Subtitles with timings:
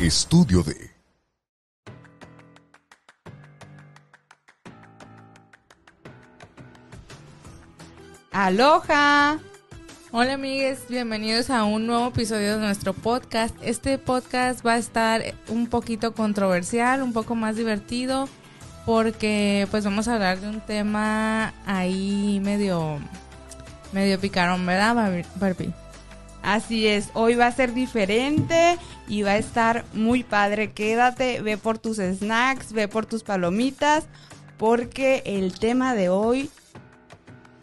[0.00, 0.90] Estudio de
[8.32, 9.38] Aloha.
[10.10, 13.54] Hola amigues, bienvenidos a un nuevo episodio de nuestro podcast.
[13.60, 18.26] Este podcast va a estar un poquito controversial, un poco más divertido,
[18.86, 22.98] porque pues vamos a hablar de un tema ahí medio,
[23.92, 25.74] medio picarón, ¿verdad Barbie?
[26.42, 28.78] Así es, hoy va a ser diferente
[29.08, 30.72] y va a estar muy padre.
[30.72, 34.04] Quédate, ve por tus snacks, ve por tus palomitas,
[34.56, 36.50] porque el tema de hoy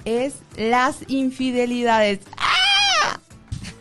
[0.05, 2.19] es las infidelidades.
[2.37, 2.57] ¡Ah!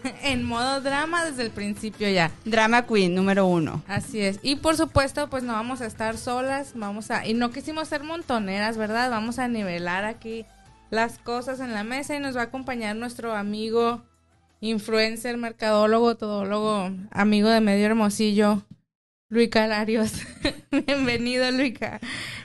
[0.23, 2.31] en modo drama desde el principio ya.
[2.45, 3.83] Drama Queen número uno.
[3.87, 4.39] Así es.
[4.43, 7.27] Y por supuesto, pues no vamos a estar solas, vamos a...
[7.27, 9.11] Y no quisimos ser montoneras, ¿verdad?
[9.11, 10.47] Vamos a nivelar aquí
[10.91, 14.03] las cosas en la mesa y nos va a acompañar nuestro amigo
[14.61, 18.65] influencer, mercadólogo, todólogo, amigo de Medio Hermosillo,
[19.29, 20.13] Luica Larios.
[20.87, 22.01] Bienvenido, Luica.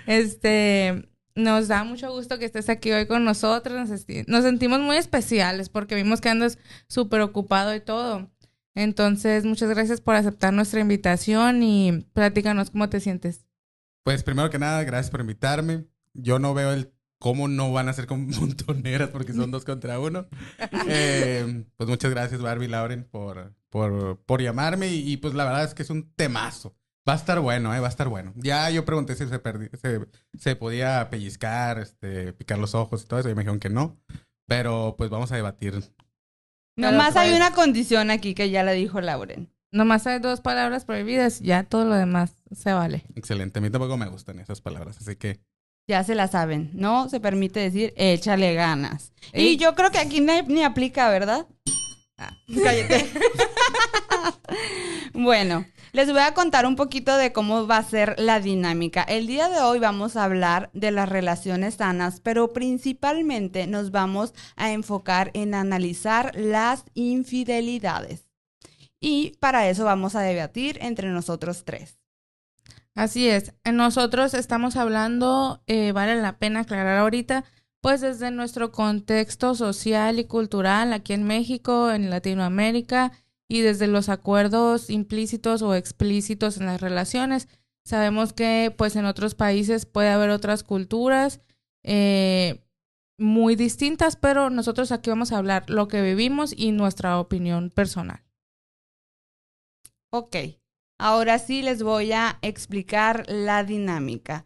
[0.07, 3.89] Este, nos da mucho gusto que estés aquí hoy con nosotros.
[4.27, 8.29] Nos, sentimos muy especiales porque vimos que andas súper ocupado y todo.
[8.73, 13.45] Entonces, muchas gracias por aceptar nuestra invitación y platícanos cómo te sientes.
[14.03, 15.85] Pues primero que nada, gracias por invitarme.
[16.13, 19.99] Yo no veo el cómo no van a ser como montoneras porque son dos contra
[19.99, 20.27] uno.
[20.87, 25.73] Eh, pues muchas gracias Barbie Lauren por, por, por llamarme y, pues la verdad es
[25.75, 26.75] que es un temazo.
[27.07, 28.33] Va a estar bueno, eh, va a estar bueno.
[28.35, 29.39] Ya yo pregunté si se,
[29.81, 33.69] se, se, podía pellizcar, este, picar los ojos y todo eso, y me dijeron que
[33.69, 33.99] no.
[34.47, 35.79] Pero pues vamos a debatir.
[36.75, 39.51] Nomás hay una condición aquí que ya la dijo Lauren.
[39.71, 43.03] Nomás hay dos palabras prohibidas, ya todo lo demás se vale.
[43.15, 45.39] Excelente, a mí tampoco me gustan esas palabras, así que
[45.91, 46.71] ya se la saben.
[46.73, 49.11] No se permite decir échale ganas.
[49.33, 51.47] Y yo creo que aquí ni, aplica, ¿verdad?
[52.17, 52.31] Ah,
[52.63, 53.09] cállate.
[55.13, 59.03] bueno, les voy a contar un poquito de cómo va a ser la dinámica.
[59.03, 64.33] El día de hoy vamos a hablar de las relaciones sanas, pero principalmente nos vamos
[64.55, 68.29] a enfocar en analizar las infidelidades.
[69.01, 72.00] Y para eso vamos a debatir entre nosotros tres.
[72.95, 73.53] Así es.
[73.71, 77.45] Nosotros estamos hablando, eh, vale la pena aclarar ahorita,
[77.81, 83.11] pues desde nuestro contexto social y cultural aquí en México, en Latinoamérica
[83.47, 87.47] y desde los acuerdos implícitos o explícitos en las relaciones.
[87.83, 91.41] Sabemos que pues en otros países puede haber otras culturas
[91.83, 92.63] eh,
[93.17, 98.23] muy distintas, pero nosotros aquí vamos a hablar lo que vivimos y nuestra opinión personal.
[100.11, 100.35] Ok,
[101.03, 104.45] Ahora sí les voy a explicar la dinámica.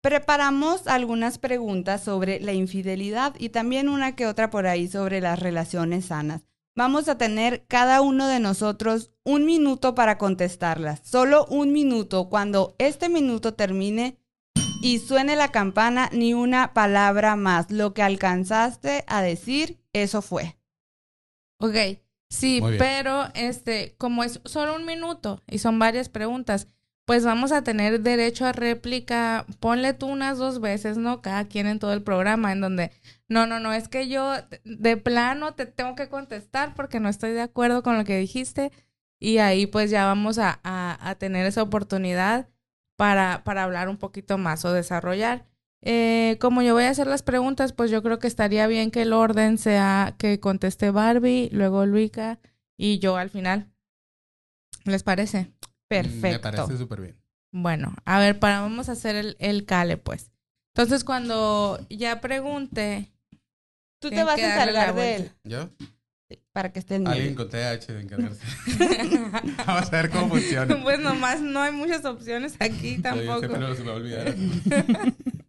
[0.00, 5.38] Preparamos algunas preguntas sobre la infidelidad y también una que otra por ahí sobre las
[5.38, 6.42] relaciones sanas.
[6.74, 11.02] Vamos a tener cada uno de nosotros un minuto para contestarlas.
[11.04, 12.28] Solo un minuto.
[12.28, 14.18] Cuando este minuto termine
[14.82, 17.70] y suene la campana, ni una palabra más.
[17.70, 20.58] Lo que alcanzaste a decir, eso fue.
[21.58, 22.01] Ok.
[22.32, 26.66] Sí, pero este, como es solo un minuto y son varias preguntas,
[27.04, 29.44] pues vamos a tener derecho a réplica.
[29.60, 31.20] Ponle tú unas dos veces, ¿no?
[31.20, 32.90] Cada quien en todo el programa, en donde,
[33.28, 34.32] no, no, no, es que yo
[34.64, 38.72] de plano te tengo que contestar porque no estoy de acuerdo con lo que dijiste.
[39.20, 42.48] Y ahí pues ya vamos a, a, a tener esa oportunidad
[42.96, 45.46] para, para hablar un poquito más o desarrollar.
[45.82, 49.02] Eh, como yo voy a hacer las preguntas, pues yo creo que estaría bien que
[49.02, 52.38] el orden sea que conteste Barbie, luego Luica
[52.76, 53.68] y yo al final.
[54.84, 55.52] ¿Les parece?
[55.88, 56.48] Perfecto.
[56.48, 57.16] Me parece súper bien.
[57.52, 60.30] Bueno, a ver, para vamos a hacer el, el cale, pues.
[60.74, 63.12] Entonces, cuando ya pregunte.
[64.00, 65.32] Tú te vas a encargar de él.
[65.44, 65.68] ¿Yo?
[66.52, 68.40] para que esté en Alguien con TH de encargarse.
[69.66, 70.82] Vamos a ver cómo funciona.
[70.82, 73.42] Pues nomás no hay muchas opciones aquí tampoco.
[73.42, 74.34] Yo se me va a olvidar.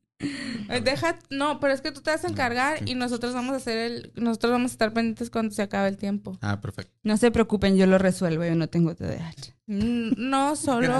[0.84, 3.78] Deja, no, pero es que tú te vas a encargar y nosotros vamos a hacer
[3.78, 6.38] el, nosotros vamos a estar pendientes cuando se acabe el tiempo.
[6.42, 6.92] Ah, perfecto.
[7.04, 9.54] No se preocupen, yo lo resuelvo, yo no tengo TDAH.
[9.68, 10.96] Mm, no, solo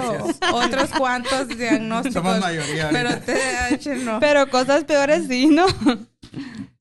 [0.52, 2.22] otros cuantos diagnósticos.
[2.22, 2.90] Somos mayoría.
[2.90, 4.20] Pero TDAH no.
[4.20, 5.66] Pero cosas peores sí, ¿no?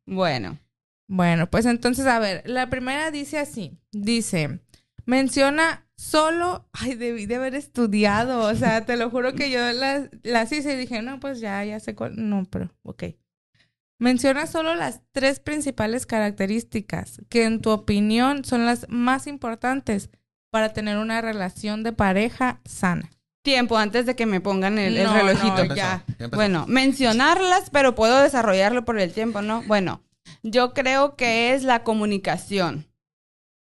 [0.06, 0.60] bueno.
[1.08, 4.62] Bueno, pues entonces, a ver, la primera dice así, dice,
[5.06, 10.10] menciona solo, ay, debí de haber estudiado, o sea, te lo juro que yo las,
[10.24, 13.04] las hice y dije, no, pues ya, ya sé cuál, no, pero, ok.
[14.00, 20.10] Menciona solo las tres principales características que en tu opinión son las más importantes
[20.52, 23.10] para tener una relación de pareja sana.
[23.42, 25.74] Tiempo antes de que me pongan el, relojito.
[25.74, 26.04] ya.
[26.34, 29.64] Bueno, mencionarlas, pero puedo desarrollarlo por el tiempo, ¿no?
[29.64, 30.02] Bueno,
[30.44, 32.93] yo creo que es la comunicación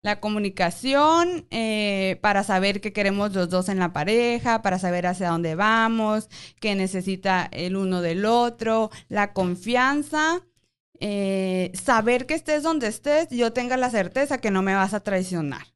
[0.04, 5.30] La comunicación eh, para saber qué queremos los dos en la pareja, para saber hacia
[5.30, 6.28] dónde vamos,
[6.60, 10.42] qué necesita el uno del otro, la confianza,
[11.00, 15.00] eh, saber que estés donde estés, yo tenga la certeza que no me vas a
[15.00, 15.68] traicionar.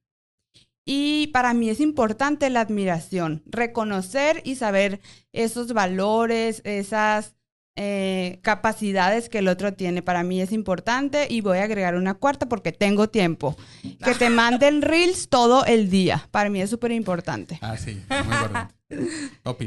[0.84, 5.00] Y para mí es importante la admiración, reconocer y saber
[5.32, 7.37] esos valores, esas
[7.80, 10.02] eh, capacidades que el otro tiene.
[10.02, 13.56] Para mí es importante y voy a agregar una cuarta porque tengo tiempo.
[14.04, 16.26] Que te manden reels todo el día.
[16.32, 17.60] Para mí es súper importante.
[17.62, 18.74] Ah, sí, muy importante.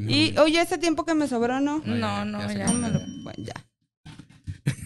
[0.09, 1.81] Y oye, ese tiempo que me sobró, ¿no?
[1.85, 2.65] No, no, ya.
[2.65, 3.53] Bueno, ya.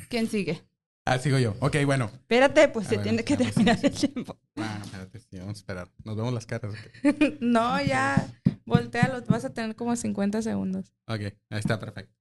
[0.08, 0.62] ¿Quién sigue?
[1.04, 1.56] Ah, sigo yo.
[1.62, 2.12] Ok, bueno.
[2.14, 4.38] Espérate, pues se tiene que terminar el tiempo.
[4.56, 5.92] Ah, espérate, sí, vamos a esperar.
[6.04, 6.76] Nos vemos las caras.
[7.40, 8.28] no, ya.
[8.66, 10.94] Voltealo, vas a tener como 50 segundos.
[11.08, 12.15] Ok, ahí está, perfecto.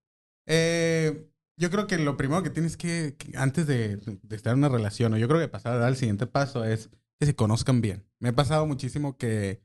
[0.46, 4.00] Eh, yo creo que lo primero que tienes que, antes de,
[4.30, 7.36] estar en una relación, o yo creo que pasar al siguiente paso, es que se
[7.36, 8.04] conozcan bien.
[8.18, 9.62] Me ha pasado muchísimo que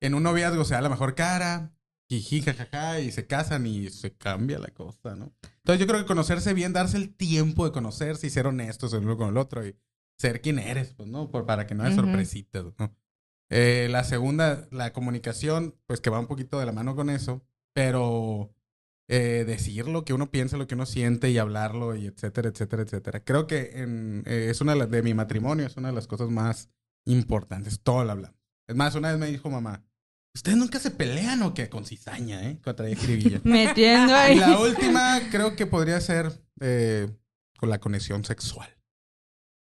[0.00, 1.72] en un noviazgo sea la mejor cara,
[2.08, 5.32] jiji, jajaja, y se casan y se cambia la cosa, ¿no?
[5.58, 9.04] Entonces yo creo que conocerse bien, darse el tiempo de conocerse y ser honestos el
[9.04, 9.76] uno con el otro y
[10.18, 11.30] ser quien eres, pues, ¿no?
[11.30, 12.94] para que no haya sorpresitas, ¿no?
[13.50, 17.44] Eh, la segunda, la comunicación, pues que va un poquito de la mano con eso,
[17.72, 18.54] pero
[19.12, 22.84] eh, decir lo que uno piensa, lo que uno siente y hablarlo y etcétera, etcétera,
[22.84, 23.24] etcétera.
[23.24, 26.30] Creo que en, eh, es una de, de mi matrimonio, es una de las cosas
[26.30, 26.70] más
[27.04, 28.34] importantes, todo el hablar.
[28.68, 29.84] Es más, una vez me dijo mamá,
[30.32, 31.68] ¿Ustedes nunca se pelean o qué?
[31.68, 32.60] Con cizaña, ¿eh?
[32.62, 33.40] Contra escribilla.
[33.44, 34.38] Metiendo ahí.
[34.38, 36.30] La última creo que podría ser
[36.60, 37.08] eh,
[37.58, 38.68] con la conexión sexual.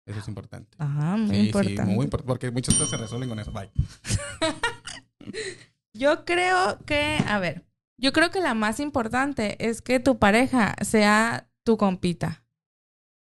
[0.07, 0.77] Eso es importante.
[0.79, 1.83] Ajá, muy importante.
[1.83, 2.29] Sí, muy importante.
[2.29, 3.51] Porque muchas cosas se resuelven con eso.
[3.51, 3.73] Bye.
[5.95, 7.65] yo creo que, a ver,
[8.03, 12.45] yo creo que la más importante es que tu pareja sea tu compita.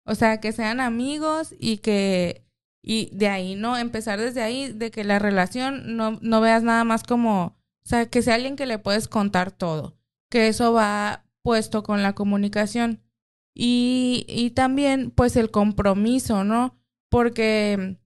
[0.06, 2.44] O sea, que sean amigos y que,
[2.82, 3.78] y de ahí, ¿no?
[3.78, 8.08] Empezar desde ahí, de que la relación no, no veas nada más como, o sea,
[8.08, 10.00] que sea alguien que le puedes contar todo.
[10.30, 13.04] Que eso va puesto con la comunicación.
[13.54, 16.76] Y, y también, pues, el compromiso, ¿no?
[17.10, 18.00] Porque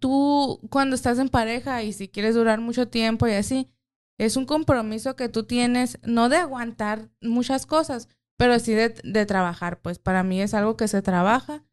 [0.00, 3.70] tú, cuando estás en pareja y si quieres durar mucho tiempo y así,
[4.18, 9.26] es un compromiso que tú tienes, no de aguantar muchas cosas, pero sí de, de,
[9.26, 9.80] trabajar.
[9.80, 11.64] Pues para mí es algo que se trabaja.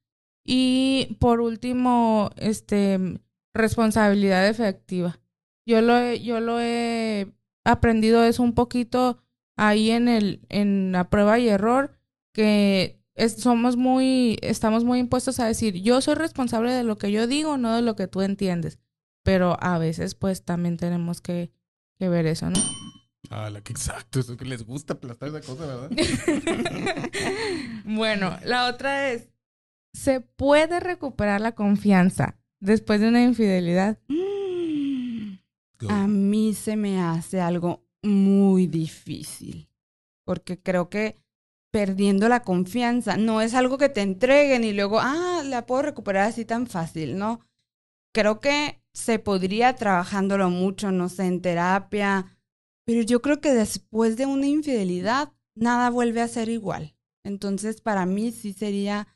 [0.46, 3.20] Y por último, este,
[3.54, 5.20] responsabilidad efectiva.
[5.66, 7.34] Yo lo he, yo lo he
[7.64, 9.18] aprendido eso un poquito
[9.58, 11.98] ahí en el, en la prueba y error,
[12.34, 13.02] que
[13.38, 17.58] somos muy, estamos muy impuestos a decir, yo soy responsable de lo que yo digo,
[17.58, 18.78] no de lo que tú entiendes.
[19.24, 21.52] Pero a veces, pues, también tenemos que
[21.98, 22.60] que ver eso, ¿no?
[23.30, 25.90] Ah, la que exacto, eso que les gusta aplastar esa cosa, ¿verdad?
[27.86, 29.30] bueno, la otra es,
[29.94, 34.00] ¿se puede recuperar la confianza después de una infidelidad?
[35.90, 39.70] A mí se me hace algo muy difícil,
[40.24, 41.20] porque creo que
[41.72, 46.30] perdiendo la confianza no es algo que te entreguen y luego, ah, la puedo recuperar
[46.30, 47.42] así tan fácil, ¿no?
[48.14, 52.40] Creo que se podría trabajándolo mucho, no sé, en terapia,
[52.86, 56.96] pero yo creo que después de una infidelidad, nada vuelve a ser igual.
[57.26, 59.08] Entonces, para mí sí sería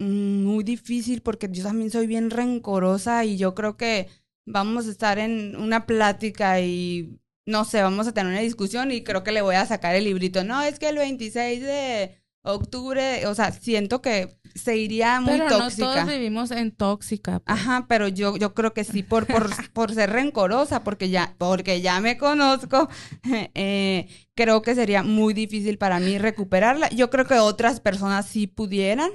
[0.00, 4.08] mm, muy difícil porque yo también soy bien rencorosa y yo creo que
[4.46, 9.04] vamos a estar en una plática y no sé, vamos a tener una discusión y
[9.04, 10.42] creo que le voy a sacar el librito.
[10.42, 12.20] No, es que el 26 de
[12.52, 15.86] octubre, o sea, siento que se iría muy pero tóxica.
[15.86, 17.40] No todos vivimos en tóxica.
[17.40, 17.58] Pues.
[17.58, 21.80] Ajá, pero yo, yo creo que sí, por, por, por ser rencorosa, porque ya, porque
[21.80, 22.88] ya me conozco,
[23.54, 26.88] eh, creo que sería muy difícil para mí recuperarla.
[26.90, 29.10] Yo creo que otras personas sí pudieran,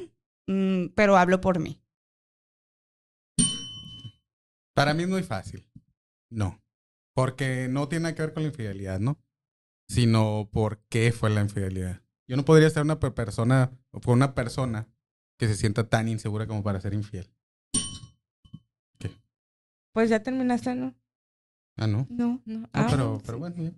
[0.48, 1.80] mm, pero hablo por mí.
[4.74, 5.66] Para mí es muy fácil.
[6.32, 6.60] No.
[7.16, 9.20] Porque no tiene nada que ver con la infidelidad, ¿no?
[9.88, 12.02] Sino por qué fue la infidelidad.
[12.27, 14.88] Yo no podría estar una persona o con una persona
[15.38, 17.30] que se sienta tan insegura como para ser infiel.
[18.98, 19.12] ¿Qué?
[19.92, 20.96] Pues ya terminaste, ¿no?
[21.75, 22.08] Ah, no.
[22.10, 22.70] No, no.
[22.72, 23.74] Ah, pero, pero bueno.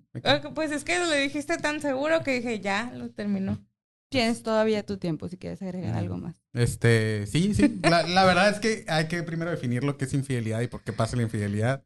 [0.53, 3.65] pues es que lo dijiste tan seguro que dije, ya, lo terminó.
[4.09, 6.35] Tienes todavía tu tiempo si quieres agregar algo más.
[6.53, 7.79] Este, sí, sí.
[7.83, 10.83] La, la, verdad es que hay que primero definir lo que es infidelidad y por
[10.83, 11.83] qué pasa la infidelidad.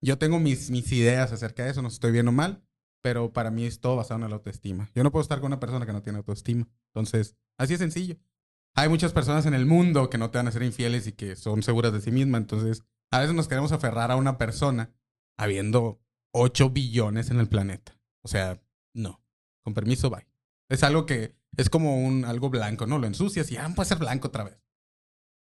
[0.00, 2.62] Yo tengo mis, mis ideas acerca de eso, no estoy bien o mal,
[3.02, 4.90] pero para mí es todo basado en la autoestima.
[4.94, 6.68] Yo no puedo estar con una persona que no tiene autoestima.
[6.94, 8.16] Entonces, así es sencillo
[8.74, 11.36] hay muchas personas en el mundo que no te van a ser infieles y que
[11.36, 12.40] son seguras de sí mismas.
[12.40, 14.90] Entonces, a veces nos queremos aferrar a una persona
[15.36, 16.00] habiendo
[16.32, 17.98] 8 billones en el planeta.
[18.22, 18.62] O sea,
[18.94, 19.22] no.
[19.62, 20.26] Con permiso, bye.
[20.68, 22.98] Es algo que es como un algo blanco, ¿no?
[22.98, 24.58] Lo ensucias y ah, puede ser blanco otra vez.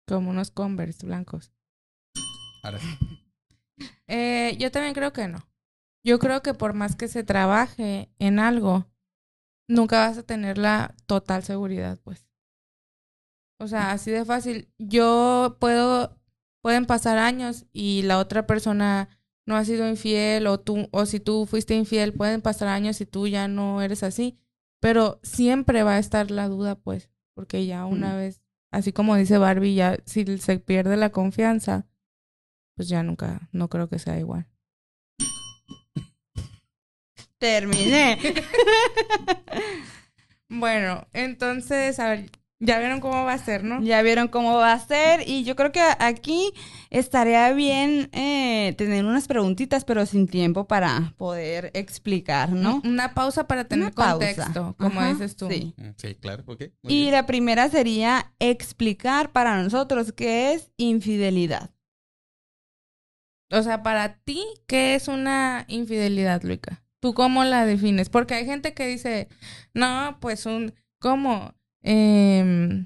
[0.07, 1.53] Como unos Converse blancos.
[2.63, 2.87] Ahora sí.
[4.09, 5.49] Eh, yo también creo que no.
[6.07, 8.87] Yo creo que por más que se trabaje en algo,
[9.67, 12.29] nunca vas a tener la total seguridad, pues.
[13.59, 14.69] O sea, así de fácil.
[14.79, 16.17] Yo puedo,
[16.63, 19.09] pueden pasar años y la otra persona
[19.47, 23.07] no ha sido infiel o tú, o si tú fuiste infiel, pueden pasar años y
[23.07, 24.39] tú ya no eres así.
[24.81, 28.17] Pero siempre va a estar la duda, pues, porque ya una mm.
[28.17, 31.89] vez, así como dice Barbie, ya si se pierde la confianza,
[32.77, 34.47] pues ya nunca, no creo que sea igual.
[37.39, 38.19] Terminé.
[40.49, 43.83] bueno, entonces, a ver, ya vieron cómo va a ser, ¿no?
[43.83, 46.53] Ya vieron cómo va a ser y yo creo que aquí
[46.89, 52.81] estaría bien eh, tener unas preguntitas, pero sin tiempo para poder explicar, ¿no?
[52.83, 55.51] Una pausa para tener contexto, como dices tú.
[55.51, 56.45] Sí, mm, sí claro.
[56.47, 61.73] Okay, y la primera sería explicar para nosotros qué es infidelidad.
[63.51, 66.86] O sea, para ti, ¿qué es una infidelidad, Luica?
[67.07, 68.09] ¿Tú cómo la defines?
[68.09, 69.29] Porque hay gente que dice,
[69.75, 71.55] no, pues un, ¿cómo?
[71.85, 72.85] Eh,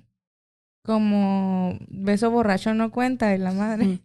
[0.85, 4.01] como beso borracho no cuenta de la madre.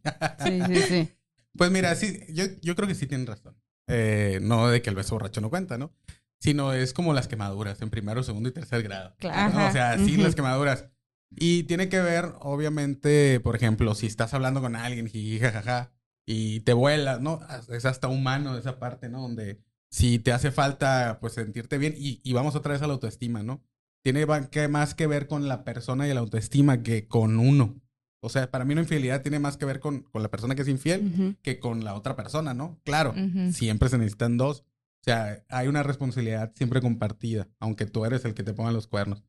[0.46, 1.10] Sí, sí, sí.
[1.58, 3.58] Pues mira, sí, yo, yo creo que sí tienen razón.
[3.88, 5.92] Eh, no de que el beso borracho no cuenta, ¿no?
[6.40, 9.18] Sino es como las quemaduras en primero, segundo y tercer grado.
[9.20, 9.68] Claro.
[9.68, 10.86] O sea, sí, las quemaduras.
[11.30, 15.92] Y tiene que ver, obviamente, por ejemplo, si estás hablando con alguien, y jajaja,
[16.26, 17.42] y te vuelas, ¿no?
[17.70, 19.22] Es hasta humano esa parte, ¿no?
[19.22, 19.65] Donde
[19.96, 23.44] si te hace falta, pues sentirte bien, y, y vamos otra vez a la autoestima,
[23.44, 23.62] ¿no?
[24.06, 27.82] tiene que más que ver con la persona y la autoestima que con uno.
[28.22, 30.62] O sea, para mí una infidelidad tiene más que ver con, con la persona que
[30.62, 32.80] es infiel que con la otra persona, ¿no?
[32.84, 33.16] Claro,
[33.52, 34.60] siempre se necesitan dos.
[34.60, 38.86] O sea, hay una responsabilidad siempre compartida, aunque tú eres el que te ponga los
[38.86, 39.24] cuernos.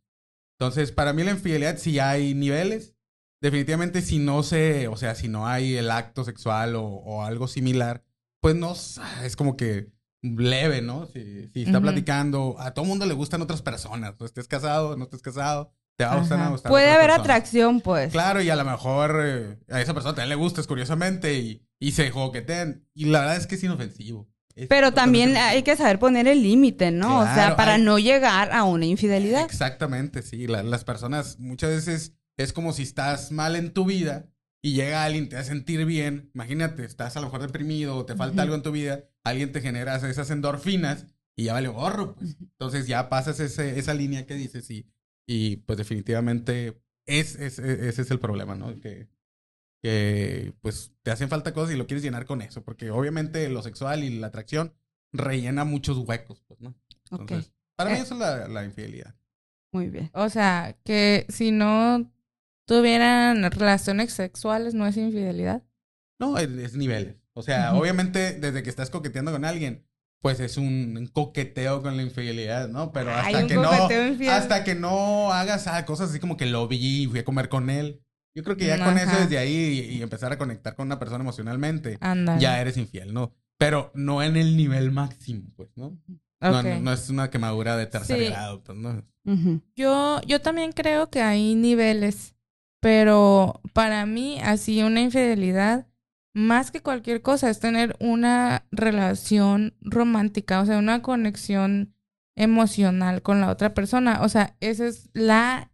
[0.59, 2.95] Entonces, para mí la infidelidad, si hay niveles,
[3.41, 7.49] definitivamente si no se, o sea, si no hay el acto sexual o, o algo
[7.49, 8.05] similar,
[8.43, 8.75] pues no,
[9.25, 9.96] es como que
[10.37, 11.07] leve, ¿no?
[11.07, 15.05] Si, si está platicando, a todo mundo le gustan otras personas, no estés casado, no
[15.05, 18.13] estés casado, te va a gustar, a gustar Puede haber atracción, pues.
[18.13, 21.93] Claro, y a lo mejor eh, a esa persona también le gustas, curiosamente, y, y
[21.93, 22.85] se joquetean.
[22.95, 24.29] Y la verdad es que es inofensivo.
[24.69, 27.21] Pero también hay que saber poner el límite, ¿no?
[27.21, 29.45] o sea, para no llegar a una infidelidad.
[29.45, 30.47] Exactamente, sí.
[30.47, 34.31] las personas muchas veces es como si estás mal en tu vida
[34.63, 36.31] y llega alguien, te hace sentir bien.
[36.35, 39.61] Imagínate, estás a lo mejor deprimido o te falta algo en tu vida alguien te
[39.61, 41.07] genera esas endorfinas
[41.37, 42.37] y ya vale gorro, pues.
[42.41, 44.87] Entonces ya pasas ese, esa línea que dices y,
[45.27, 48.79] y pues definitivamente es, ese es el problema, ¿no?
[48.81, 49.09] Que,
[49.83, 53.63] que pues te hacen falta cosas y lo quieres llenar con eso, porque obviamente lo
[53.63, 54.75] sexual y la atracción
[55.13, 56.75] rellena muchos huecos, pues, ¿no?
[57.11, 58.03] Entonces, para mí eh.
[58.03, 59.15] eso es la, la infidelidad.
[59.73, 60.11] Muy bien.
[60.15, 62.11] O sea, que si no
[62.67, 65.63] tuvieran relaciones sexuales, ¿no es infidelidad?
[66.19, 67.17] No, es, es niveles.
[67.37, 69.85] O sea, obviamente desde que estás coqueteando con alguien,
[70.23, 72.93] pues es un coqueteo con la infidelidad, ¿no?
[72.93, 73.71] Pero hasta que no
[74.31, 77.51] hasta que no hagas ah, cosas así como que lo vi y fui a comer
[77.51, 78.01] con él.
[78.35, 79.55] Yo creo que ya con eso desde ahí
[79.91, 81.99] y, empezar a conectar con una persona emocionalmente,
[82.39, 83.35] ya eres infiel, ¿no?
[83.59, 85.99] Pero no en el nivel máximo, pues, ¿no?
[86.41, 89.03] No, no, es una quemadura de tercer grado, pues, ¿no?
[89.75, 92.35] Yo, yo también creo que hay niveles,
[92.81, 95.87] pero para mí, así una infidelidad
[96.37, 101.95] más que cualquier cosa, es tener una relación romántica, o sea, una conexión
[102.35, 104.21] emocional con la otra persona.
[104.21, 105.71] O sea, esa es la,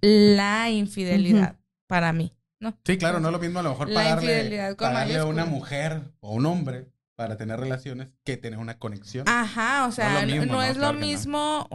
[0.00, 1.56] la infidelidad
[1.86, 2.78] para mí, ¿no?
[2.86, 6.46] Sí, claro, no es lo mismo a lo mejor pagarle, a una mujer o un
[6.46, 9.28] hombre para tener relaciones que tener una conexión.
[9.28, 11.68] Ajá, o sea, no, es lo mismo no es lo mismo.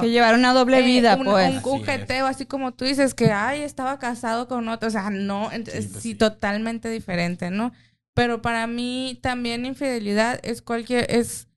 [0.00, 1.54] Que llevar una doble eh, vida, pues.
[1.54, 4.88] Un cujeteo, así, como tú dices, que, ay, estaba casado con otro.
[4.88, 7.72] O sea, no, sí, pues totalmente diferente, ¿no?
[8.14, 11.48] Pero para mí también infidelidad es cualquier, es,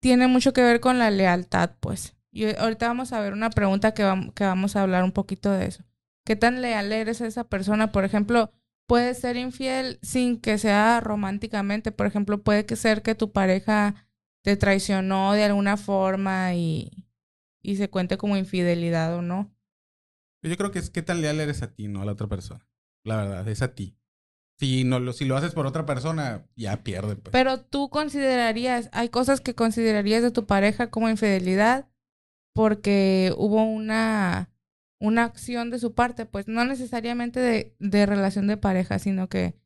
[0.00, 2.14] tiene mucho que ver con la lealtad, pues.
[2.32, 5.50] Y ahorita vamos a ver una pregunta que, vamos, que vamos a hablar un poquito
[5.50, 5.84] de eso.
[6.24, 7.92] ¿Qué tan leal eres a esa persona?
[7.92, 8.50] Por ejemplo,
[8.86, 11.92] puedes ser infiel sin que sea románticamente.
[11.92, 14.07] Por ejemplo, puede ser que tu pareja
[14.48, 17.06] te traicionó de alguna forma y,
[17.60, 19.54] y se cuente como infidelidad o no.
[20.40, 22.66] Yo creo que es qué tan leal eres a ti, no a la otra persona.
[23.04, 23.98] La verdad, es a ti.
[24.58, 27.16] Si, no, lo, si lo haces por otra persona, ya pierde.
[27.16, 27.30] Pues.
[27.30, 31.90] Pero tú considerarías, hay cosas que considerarías de tu pareja como infidelidad
[32.54, 34.48] porque hubo una,
[34.98, 39.56] una acción de su parte, pues no necesariamente de, de relación de pareja, sino que,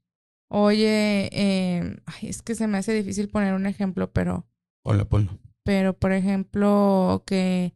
[0.49, 4.49] oye, eh, es que se me hace difícil poner un ejemplo, pero
[4.83, 5.39] Hola, ponlo.
[5.65, 7.75] Pero, por ejemplo, que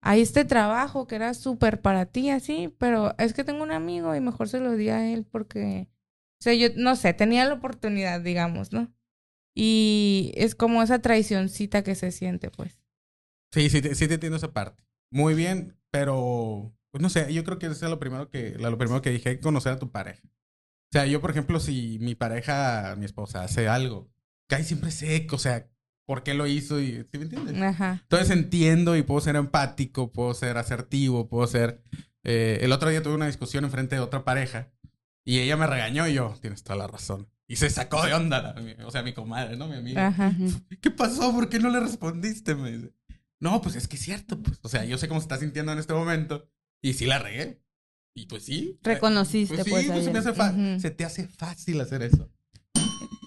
[0.00, 4.14] hay este trabajo que era súper para ti, así, pero es que tengo un amigo
[4.14, 5.88] y mejor se lo di a él porque
[6.46, 8.92] sea, yo no sé, tenía la oportunidad, digamos, ¿no?
[9.54, 12.78] Y es como esa traicioncita que se siente, pues.
[13.52, 14.84] Sí, sí, sí te entiendo esa parte.
[15.10, 18.78] Muy bien, pero pues no sé, yo creo que eso es lo primero que, lo
[18.78, 20.22] primero que dije, conocer a tu pareja.
[20.24, 24.08] O sea, yo, por ejemplo, si mi pareja, mi esposa, hace algo,
[24.46, 25.68] cae siempre seco, o sea,
[26.06, 26.80] ¿por qué lo hizo?
[26.80, 27.60] Y, ¿Sí me entiendes?
[27.60, 28.00] Ajá.
[28.02, 31.82] Entonces entiendo y puedo ser empático, puedo ser asertivo, puedo ser...
[32.24, 34.72] Eh, el otro día tuve una discusión enfrente de otra pareja
[35.24, 37.28] y ella me regañó y yo, tienes toda la razón.
[37.48, 39.68] Y se sacó de onda, o sea, mi comadre, ¿no?
[39.68, 40.08] Mi amiga.
[40.08, 40.34] Ajá.
[40.80, 41.32] ¿Qué pasó?
[41.32, 42.56] ¿Por qué no le respondiste?
[42.56, 42.92] Me dice.
[43.38, 44.58] No, pues es que es cierto, pues.
[44.62, 46.50] O sea, yo sé cómo se está sintiendo en este momento
[46.82, 47.62] y sí la regué.
[48.14, 48.80] Y pues sí.
[48.82, 49.64] Reconociste, pues.
[49.64, 52.28] Sí, pues, pues se, se te hace fácil hacer eso.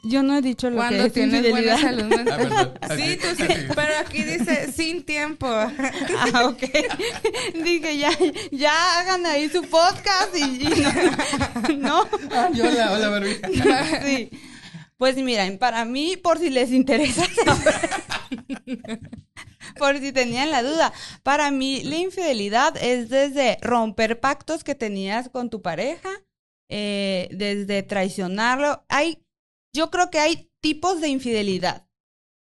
[0.04, 3.98] Yo no he dicho lo que es tienes buena salud ah, sí, tú sí, pero
[4.00, 5.48] aquí dice sin tiempo.
[5.50, 6.64] ah, ok.
[7.64, 8.12] Dije, ya,
[8.52, 10.70] ya hagan ahí su podcast y,
[11.78, 12.04] no.
[12.04, 12.08] ¿No?
[12.32, 13.42] Ah, hola, hola, Barbie.
[14.06, 14.30] sí.
[14.98, 17.24] Pues miren, para mí, por si les interesa
[19.78, 25.30] por si tenían la duda, para mí la infidelidad es desde romper pactos que tenías
[25.30, 26.10] con tu pareja,
[26.68, 28.84] eh, desde traicionarlo.
[28.90, 29.24] Hay
[29.74, 31.88] yo creo que hay tipos de infidelidad.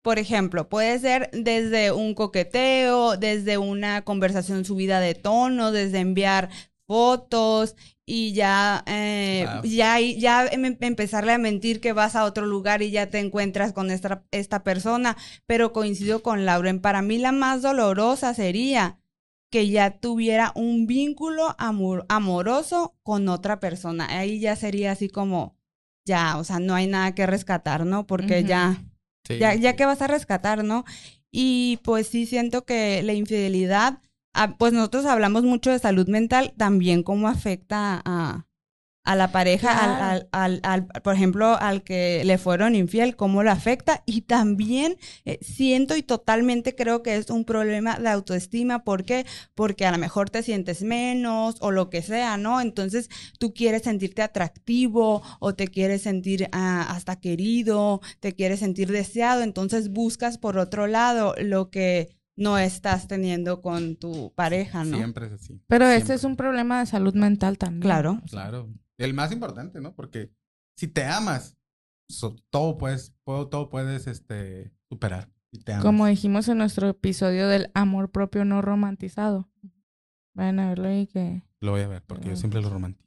[0.02, 6.50] Por ejemplo, puede ser desde un coqueteo, desde una conversación subida de tono, desde enviar
[6.86, 7.74] fotos
[8.06, 12.90] y ya, eh, ya, ya em, empezarle a mentir que vas a otro lugar y
[12.90, 15.16] ya te encuentras con esta, esta persona.
[15.46, 19.00] Pero coincido con Lauren, para mí la más dolorosa sería
[19.50, 24.06] que ya tuviera un vínculo amoroso con otra persona.
[24.18, 25.53] Ahí ya sería así como,
[26.04, 28.06] ya, o sea, no hay nada que rescatar, ¿no?
[28.06, 28.82] Porque ya,
[29.28, 30.84] ya, ya que vas a rescatar, ¿no?
[31.30, 34.00] Y pues sí siento que la infidelidad,
[34.34, 38.46] ah, pues nosotros hablamos mucho de salud mental, también cómo afecta a,
[39.04, 43.50] a la pareja, al, al, al, por ejemplo, al que le fueron infiel, cómo lo
[43.50, 44.02] afecta.
[44.06, 44.96] Y también
[45.26, 48.82] eh, siento y totalmente creo que es un problema de autoestima.
[48.82, 49.26] ¿Por qué?
[49.54, 52.62] Porque a lo mejor te sientes menos o lo que sea, ¿no?
[52.62, 58.90] Entonces tú quieres sentirte atractivo o te quieres sentir ah, hasta querido, te quieres sentir
[58.90, 59.42] deseado.
[59.42, 64.96] Entonces buscas por otro lado lo que no estás teniendo con tu pareja, ¿no?
[64.96, 65.60] Siempre es así.
[65.68, 67.82] Pero este es un problema de salud mental también.
[67.82, 68.22] Claro.
[68.30, 68.70] Claro.
[68.98, 69.94] El más importante, ¿no?
[69.94, 70.30] Porque
[70.76, 71.56] si te amas,
[72.50, 75.30] todo puedes, todo, puedes este, superar.
[75.82, 79.48] Como dijimos en nuestro episodio del amor propio no romantizado.
[80.34, 81.42] Vayan a verlo y que...
[81.60, 83.04] Lo voy a ver, porque yo siempre lo romantizo.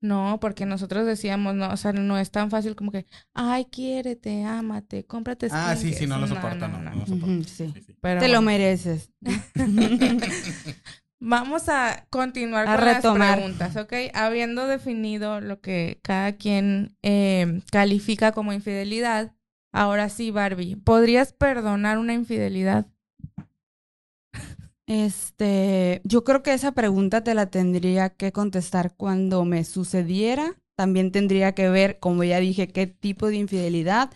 [0.00, 4.44] No, porque nosotros decíamos, no, o sea, no es tan fácil como que, ay, quiérete,
[4.44, 7.48] ámate, cómprate Ah, sí, sí, no lo soporta, no, no, lo soporta.
[7.48, 7.74] sí.
[8.00, 9.12] Te lo mereces.
[11.20, 13.92] Vamos a continuar con las preguntas, ¿ok?
[14.14, 19.34] Habiendo definido lo que cada quien eh, califica como infidelidad,
[19.72, 22.86] ahora sí, Barbie, ¿podrías perdonar una infidelidad?
[24.86, 30.54] Este, yo creo que esa pregunta te la tendría que contestar cuando me sucediera.
[30.76, 34.10] También tendría que ver, como ya dije, qué tipo de infidelidad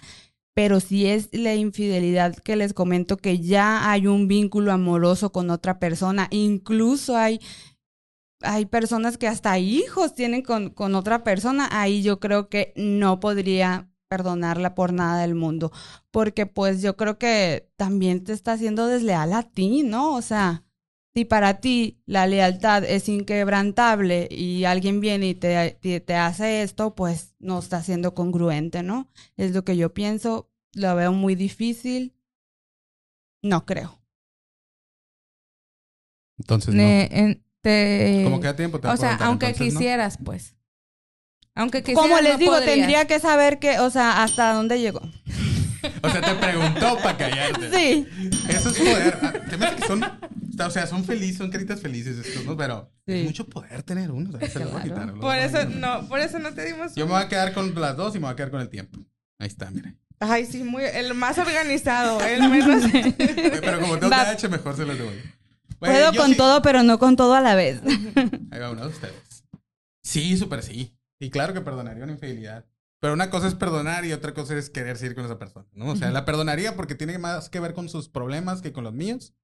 [0.54, 5.50] pero si es la infidelidad que les comento que ya hay un vínculo amoroso con
[5.50, 7.40] otra persona, incluso hay,
[8.42, 13.20] hay personas que hasta hijos tienen con, con otra persona, ahí yo creo que no
[13.20, 15.72] podría perdonarla por nada del mundo,
[16.10, 20.14] porque pues yo creo que también te está haciendo desleal a ti, ¿no?
[20.14, 20.64] O sea,
[21.14, 26.94] si para ti la lealtad es inquebrantable y alguien viene y te, te, hace esto,
[26.94, 29.10] pues no está siendo congruente, ¿no?
[29.36, 30.50] Es lo que yo pienso.
[30.74, 32.14] Lo veo muy difícil.
[33.42, 34.00] No creo.
[36.38, 36.82] Entonces, no.
[38.24, 38.80] ¿Cómo queda tiempo?
[38.82, 40.56] o sea, aunque quisieras, pues.
[41.54, 45.02] Aunque quisieras, Como les digo, tendría que saber que, o sea, hasta dónde llegó.
[46.00, 47.70] O sea, te preguntó para callarte.
[47.70, 48.06] Sí.
[48.48, 49.18] Eso es poder.
[49.20, 50.00] Ah, te que son
[50.66, 52.56] o sea, son felices, son caritas felices estos, ¿no?
[52.56, 54.30] Pero es mucho poder tener uno.
[54.34, 56.94] O sea, se lo a quitar, por eso no, por eso no te dimos.
[56.94, 58.68] Yo me voy a quedar con las dos y me voy a quedar con el
[58.68, 58.98] tiempo.
[59.38, 59.96] Ahí está, mire.
[60.20, 62.84] Ay, sí, muy, el más organizado, el menos.
[63.60, 65.22] pero como tengo hecho, mejor se los devuelvo.
[65.80, 67.80] Puedo con todo, pero no con todo a la vez.
[68.50, 69.44] Ahí va uno de ustedes.
[70.02, 70.96] Sí, súper sí.
[71.18, 72.66] Y claro que perdonaría una infidelidad.
[73.00, 75.86] Pero una cosa es perdonar y otra cosa es querer seguir con esa persona, ¿no?
[75.86, 78.92] O sea, la perdonaría porque tiene más que ver con sus problemas que con los
[78.92, 79.34] míos.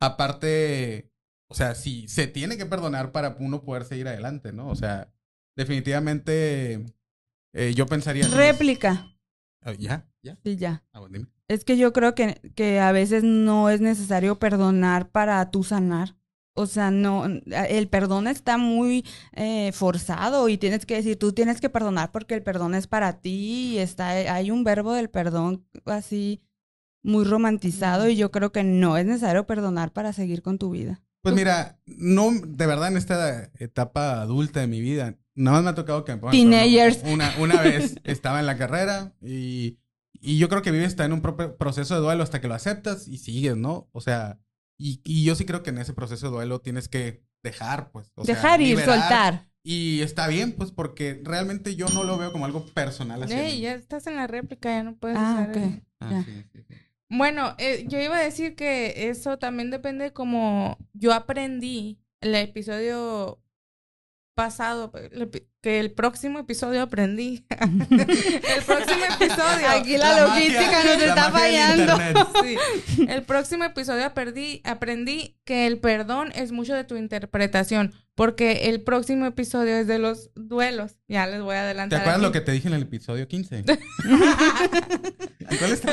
[0.00, 1.10] Aparte,
[1.48, 4.68] o sea, sí, se tiene que perdonar para uno poder seguir adelante, ¿no?
[4.68, 5.12] O sea,
[5.56, 6.84] definitivamente
[7.52, 8.26] eh, yo pensaría...
[8.28, 9.16] Réplica.
[9.62, 10.06] Ah, ¿Ya?
[10.22, 10.36] ¿Ya?
[10.44, 10.84] Sí, ya.
[10.92, 11.00] Ah,
[11.48, 16.16] es que yo creo que, que a veces no es necesario perdonar para tú sanar.
[16.54, 21.60] o sea, no, el perdón está muy eh, forzado y tienes que decir, tú tienes
[21.60, 25.66] que perdonar porque el perdón es para ti y está, hay un verbo del perdón
[25.86, 26.40] así
[27.04, 31.02] muy romantizado y yo creo que no es necesario perdonar para seguir con tu vida.
[31.20, 35.70] Pues mira, no, de verdad en esta etapa adulta de mi vida, nada más me
[35.70, 36.16] ha tocado que...
[36.16, 37.02] Teenagers.
[37.04, 39.78] Una, una vez estaba en la carrera y,
[40.12, 43.06] y yo creo que vives está en un proceso de duelo hasta que lo aceptas
[43.06, 43.88] y sigues, ¿no?
[43.92, 44.40] O sea,
[44.78, 48.10] y, y, yo sí creo que en ese proceso de duelo tienes que dejar, pues.
[48.16, 49.48] O dejar ir, soltar.
[49.62, 53.22] Y está bien, pues, porque realmente yo no lo veo como algo personal.
[53.22, 55.48] Hacia ya estás en la réplica, ya no puedes ah,
[56.00, 56.24] ah
[57.16, 63.40] Bueno, eh, yo iba a decir que eso también depende como yo aprendí el episodio
[64.34, 64.92] pasado,
[65.62, 67.46] que el próximo episodio aprendí.
[67.50, 69.68] el próximo episodio.
[69.70, 71.96] Aquí la, logística nos está fallando.
[72.42, 72.56] Sí.
[73.08, 78.82] El próximo episodio aprendí, aprendí que el perdón es mucho de tu interpretación, porque el
[78.82, 80.96] próximo episodio es de los duelos.
[81.08, 82.00] Ya les voy a adelantar.
[82.00, 83.64] ¿Te acuerdas lo que te dije en el episodio 15?
[85.58, 85.92] ¿Cuál está?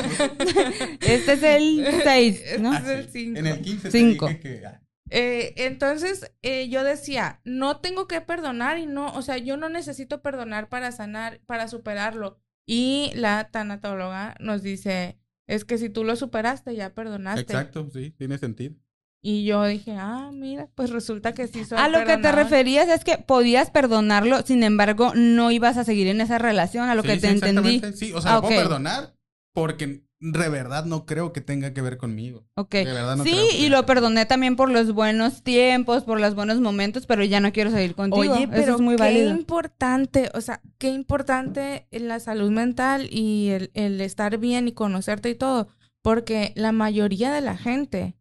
[1.00, 2.74] Este es el 6, ¿no?
[2.74, 3.38] Este es el 5.
[3.38, 4.81] En el 15 te dije que ah,
[5.14, 9.68] eh, entonces eh, yo decía, no tengo que perdonar y no, o sea, yo no
[9.68, 12.38] necesito perdonar para sanar, para superarlo.
[12.64, 17.42] Y la tanatóloga nos dice, es que si tú lo superaste, ya perdonaste.
[17.42, 18.74] Exacto, sí, tiene sentido.
[19.20, 22.88] Y yo dije, ah, mira, pues resulta que sí soy A lo que te referías
[22.88, 27.02] es que podías perdonarlo, sin embargo, no ibas a seguir en esa relación, a lo
[27.02, 27.82] que te entendí.
[27.94, 29.14] Sí, o sea, lo puedo perdonar
[29.52, 32.44] porque de verdad no creo que tenga que ver conmigo.
[32.54, 32.76] Ok.
[33.24, 37.40] sí, y lo perdoné también por los buenos tiempos, por los buenos momentos, pero ya
[37.40, 38.32] no quiero seguir contigo.
[38.32, 43.72] Oye, pero es muy qué importante, o sea, qué importante la salud mental y el,
[43.74, 45.66] el estar bien y conocerte y todo,
[46.02, 48.14] porque la mayoría de la gente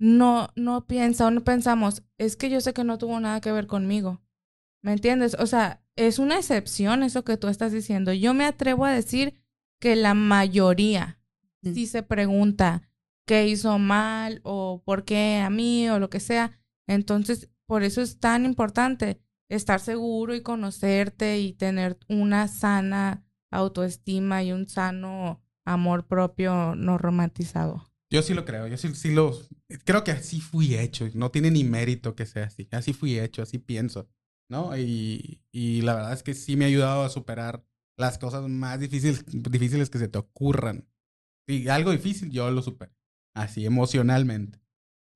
[0.00, 3.52] no, no piensa o no pensamos, es que yo sé que no tuvo nada que
[3.52, 4.20] ver conmigo.
[4.82, 5.36] ¿Me entiendes?
[5.38, 8.12] O sea, es una excepción eso que tú estás diciendo.
[8.12, 9.34] Yo me atrevo a decir
[9.78, 11.20] que la mayoría
[11.72, 12.82] si se pregunta
[13.26, 16.58] qué hizo mal o por qué a mí o lo que sea.
[16.86, 24.42] Entonces, por eso es tan importante estar seguro y conocerte y tener una sana autoestima
[24.42, 27.90] y un sano amor propio no romantizado.
[28.10, 29.36] Yo sí lo creo, yo sí, sí lo...
[29.84, 33.42] Creo que así fui hecho, no tiene ni mérito que sea así, así fui hecho,
[33.42, 34.08] así pienso,
[34.48, 34.76] ¿no?
[34.76, 37.64] Y, y la verdad es que sí me ha ayudado a superar
[37.96, 40.86] las cosas más difíciles, difíciles que se te ocurran
[41.46, 42.92] y algo difícil, yo lo supero.
[43.34, 44.60] Así, emocionalmente.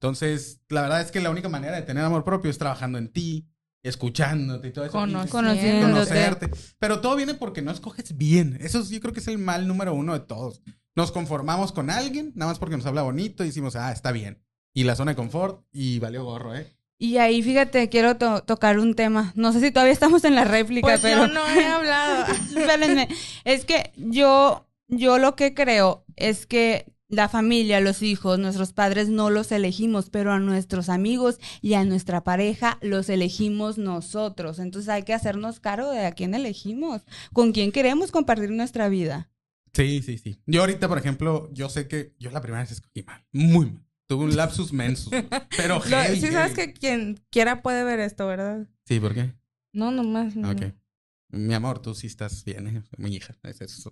[0.00, 3.12] Entonces, la verdad es que la única manera de tener amor propio es trabajando en
[3.12, 3.48] ti,
[3.82, 4.92] escuchándote y todo eso.
[4.92, 5.80] conociéndote.
[5.80, 6.50] Conocerte.
[6.78, 8.58] Pero todo viene porque no escoges bien.
[8.60, 10.62] Eso yo creo que es el mal número uno de todos.
[10.94, 14.42] Nos conformamos con alguien, nada más porque nos habla bonito y decimos, ah, está bien.
[14.74, 16.72] Y la zona de confort y valió gorro, ¿eh?
[17.00, 19.32] Y ahí, fíjate, quiero tocar un tema.
[19.36, 21.26] No sé si todavía estamos en la réplica, pues pero.
[21.26, 22.32] Yo no he hablado.
[22.56, 23.08] Espérenme.
[23.44, 29.08] Es que yo yo lo que creo es que la familia, los hijos, nuestros padres
[29.08, 34.58] no los elegimos, pero a nuestros amigos y a nuestra pareja los elegimos nosotros.
[34.58, 39.30] Entonces hay que hacernos cargo de a quién elegimos, con quién queremos compartir nuestra vida.
[39.72, 40.40] Sí, sí, sí.
[40.46, 43.84] Yo ahorita, por ejemplo, yo sé que yo la primera vez escogí mal, muy mal.
[44.06, 45.10] Tuve un lapsus menso.
[45.56, 45.82] Pero
[46.14, 48.66] sí sabes que quien quiera puede ver esto, ¿verdad?
[48.86, 49.34] Sí, ¿por qué?
[49.72, 50.34] No, nomás.
[50.34, 50.50] No.
[50.50, 50.62] Ok.
[51.30, 52.82] Mi amor, tú sí estás bien, ¿eh?
[52.96, 53.36] mi hija.
[53.42, 53.86] Es, es,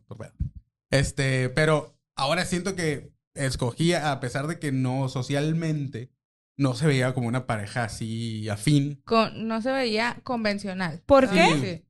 [0.90, 6.10] este, pero ahora siento que escogí, a pesar de que no socialmente,
[6.56, 9.02] no se veía como una pareja así afín.
[9.04, 11.02] Con, no se veía convencional.
[11.06, 11.84] ¿Por qué?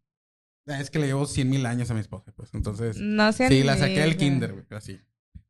[0.67, 2.53] Es que le llevo cien mil años a mi esposa, pues.
[2.53, 2.99] Entonces.
[2.99, 3.49] No sé.
[3.49, 5.01] Sí, la saqué del kinder, así.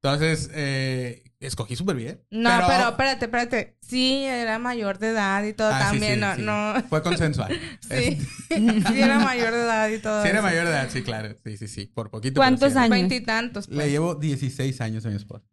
[0.02, 2.22] Entonces, eh, escogí súper bien.
[2.30, 2.90] No, pero...
[2.90, 3.78] espérate, espérate.
[3.80, 6.20] Sí, era mayor de edad y todo ah, también.
[6.20, 6.82] no, no.
[6.88, 7.58] Fue consensual.
[7.80, 8.18] sí.
[8.48, 10.22] sí, era mayor de edad y todo.
[10.22, 11.34] Sí, era mayor de edad, sí, claro.
[11.44, 11.86] Sí, sí, sí.
[11.86, 12.40] Por poquito.
[12.40, 12.90] ¿Cuántos años?
[12.90, 13.68] Veintitantos.
[13.68, 13.90] Le pues.
[13.90, 15.44] llevo 16 años a mi esposa.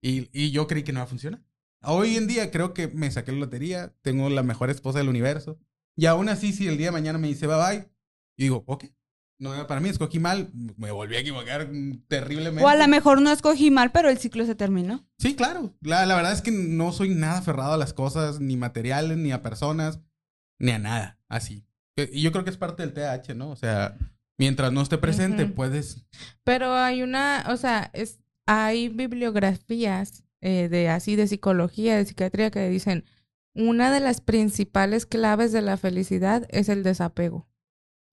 [0.00, 1.42] y, y yo creí que no iba a funcionar.
[1.82, 3.94] Hoy en día creo que me saqué la lotería.
[4.02, 5.58] Tengo la mejor esposa del universo.
[5.96, 7.88] Y aún así, si el día de mañana me dice bye bye,
[8.36, 8.86] y digo, ok,
[9.38, 11.68] no para mí, escogí mal, me volví a equivocar
[12.08, 12.64] terriblemente.
[12.64, 15.06] O a lo mejor no escogí mal, pero el ciclo se terminó.
[15.18, 15.74] Sí, claro.
[15.80, 19.42] La, verdad es que no soy nada aferrado a las cosas, ni materiales, ni a
[19.42, 20.00] personas,
[20.58, 21.66] ni a nada, así.
[21.96, 23.50] Y yo creo que es parte del TH, ¿no?
[23.50, 23.96] O sea,
[24.38, 26.06] mientras no esté presente, puedes...
[26.44, 32.50] Pero hay una, o sea, es, hay bibliografías eh, de así, de psicología, de psiquiatría,
[32.50, 33.04] que dicen,
[33.52, 37.48] una de las principales claves de la felicidad es el desapego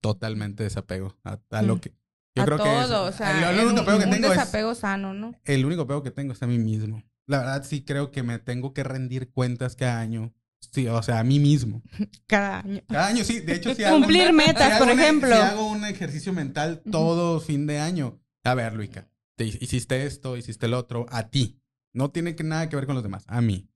[0.02, 1.94] totalmente desapego a, lo que...
[2.34, 5.34] Yo creo todo, que o sea, el, único apego que tengo un desapego sano, ¿no?
[5.44, 7.02] El único apego que tengo es a mí mismo.
[7.26, 10.34] La verdad sí creo que me tengo que rendir cuentas cada año
[10.70, 11.82] Sí, o sea, a mí mismo.
[12.26, 12.80] Cada año.
[12.88, 13.40] Cada año, sí.
[13.40, 15.28] De hecho, sí Cumplir metas, por ejemplo.
[15.28, 18.20] Si hago un ejercicio mental todo fin de año.
[18.44, 21.60] A ver, Luica, te hiciste esto, hiciste el otro, a ti.
[21.92, 23.68] No tiene que, nada que ver con los demás, a mí.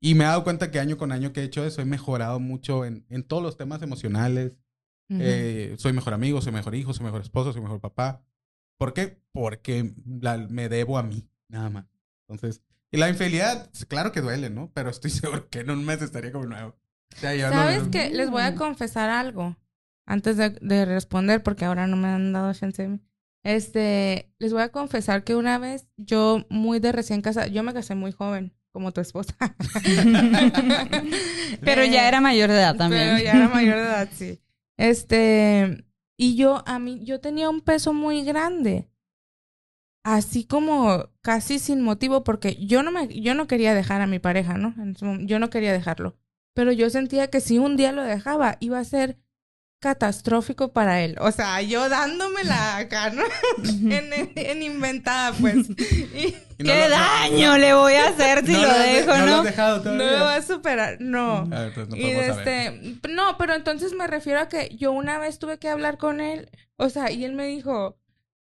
[0.00, 2.40] Y me he dado cuenta que año con año que he hecho eso, he mejorado
[2.40, 4.56] mucho en, en todos los temas emocionales.
[5.08, 8.22] Eh, soy mejor amigo, soy mejor hijo, soy mejor esposo, soy mejor papá.
[8.78, 9.20] ¿Por qué?
[9.32, 9.94] Porque
[10.48, 11.84] me debo a mí, nada más.
[12.28, 12.62] Entonces,
[12.92, 14.70] y la infidelidad, claro que duele, ¿no?
[14.74, 16.76] Pero estoy seguro que en un mes estaría como nuevo.
[17.20, 18.10] ¿Sabes qué?
[18.10, 19.56] Les voy a confesar algo
[20.06, 23.00] antes de, responder, porque ahora no me han dado chance.
[23.44, 27.74] Este, les voy a confesar que una vez yo, muy de recién casada, yo me
[27.74, 29.34] casé muy joven, como tu esposa.
[31.60, 33.02] Pero ya era mayor de edad también.
[33.02, 34.40] Pero ya era mayor de edad, sí.
[34.78, 35.84] Este,
[36.16, 38.88] y yo, a mí, yo tenía un peso muy grande
[40.04, 44.18] así como casi sin motivo, porque yo no me, yo no quería dejar a mi
[44.18, 44.74] pareja, ¿no?
[45.26, 46.16] Yo no quería dejarlo.
[46.54, 49.18] Pero yo sentía que si un día lo dejaba, iba a ser
[49.82, 51.16] catastrófico para él.
[51.18, 53.24] O sea, yo dándome la acá, ¿no?
[53.90, 55.66] en, inventada, pues.
[55.76, 59.26] ¿Qué daño le voy a hacer si lo, dejo, no?
[59.26, 59.92] No lo dejado.
[59.92, 61.46] No lo a superar, no.
[61.46, 65.68] no y este, no, pero entonces me refiero a que yo una vez tuve que
[65.68, 67.98] hablar con él, o sea, y él me dijo,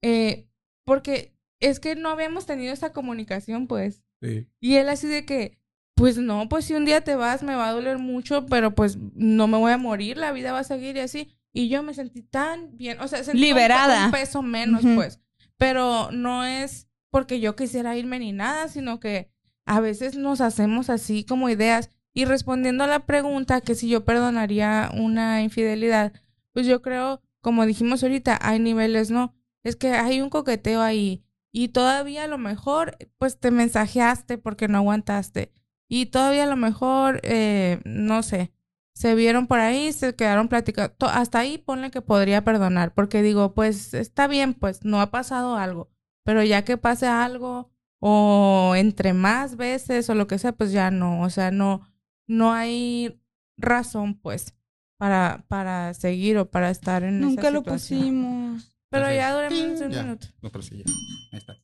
[0.01, 0.49] eh,
[0.87, 4.03] porque es que no habíamos tenido esa comunicación, pues.
[4.23, 4.49] Sí.
[4.61, 5.59] Y él así de que,
[5.99, 8.97] pues no, pues si un día te vas me va a doler mucho, pero pues
[9.15, 11.29] no me voy a morir, la vida va a seguir y así.
[11.53, 14.07] Y yo me sentí tan bien, o sea, sentí liberada.
[14.07, 15.21] Un, peso menos, pues.
[15.57, 19.33] Pero no es porque yo quisiera irme ni nada, sino que
[19.65, 21.91] a veces nos hacemos así como ideas.
[22.15, 26.13] Y respondiendo a la pregunta que si yo perdonaría una infidelidad,
[26.53, 29.35] pues yo creo, como dijimos ahorita, hay niveles, ¿no?
[29.65, 34.69] Es que hay un coqueteo ahí y todavía a lo mejor, pues te mensajeaste porque
[34.69, 35.53] no aguantaste.
[35.89, 38.53] Y todavía a lo mejor, eh, no sé,
[38.93, 40.95] se vieron por ahí, se quedaron platicando.
[41.07, 45.57] Hasta ahí ponle que podría perdonar, porque digo, pues está bien, pues no ha pasado
[45.57, 45.89] algo.
[46.25, 47.71] Pero ya que pase algo,
[48.01, 51.23] o entre más veces, o lo que sea, pues ya no.
[51.23, 51.89] O sea, no,
[52.27, 53.23] no hay
[53.57, 54.55] razón, pues,
[54.99, 58.75] para, para seguir o para estar en Nunca esa lo pusimos.
[58.91, 60.27] Pero ya duramos un minuto.
[60.43, 60.85] No, pero sí, ya.
[61.33, 61.57] Ahí está.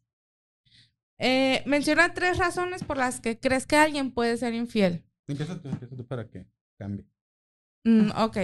[1.18, 5.04] Eh, menciona tres razones por las que crees que alguien puede ser infiel.
[5.28, 6.46] Empieza tú, empieza tú para que
[6.78, 7.06] cambie.
[7.84, 8.38] Mm, ok.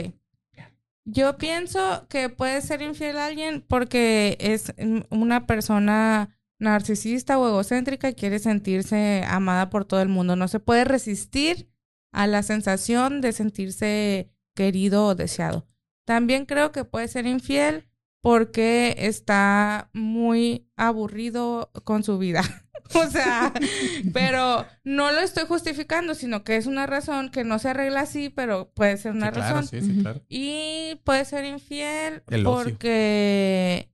[1.05, 4.73] Yo pienso que puede ser infiel a alguien porque es
[5.11, 10.37] una persona narcisista o egocéntrica y quiere sentirse amada por todo el mundo.
[10.37, 11.69] No se puede resistir
[12.13, 15.67] a la sensación de sentirse querido o deseado.
[16.07, 17.90] También creo que puede ser infiel
[18.21, 22.43] porque está muy aburrido con su vida.
[22.95, 23.53] o sea,
[24.13, 28.29] pero no lo estoy justificando, sino que es una razón que no se arregla así,
[28.29, 29.67] pero puede ser una razón.
[29.67, 30.23] sí, sí, claro.
[30.29, 33.91] Y puede ser infiel porque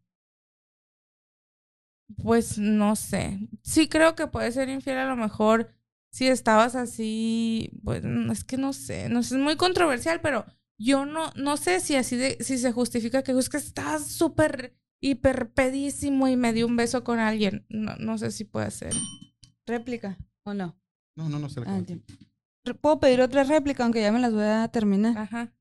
[2.22, 3.38] pues no sé.
[3.62, 5.70] Sí creo que puede ser infiel a lo mejor
[6.10, 10.46] si estabas así, pues es que no sé, no sé, es muy controversial, pero
[10.78, 14.76] yo no, no sé si así de, si se justifica que es que estás súper
[15.00, 17.64] hiper pedísimo y me dio un beso con alguien.
[17.68, 18.94] No, no sé si puede ser.
[19.66, 20.78] ¿Réplica o no?
[21.16, 21.60] No, no, no sé.
[21.66, 21.80] Ah,
[22.80, 25.16] Puedo pedir otra réplica, aunque ya me las voy a terminar.
[25.16, 25.52] Ajá.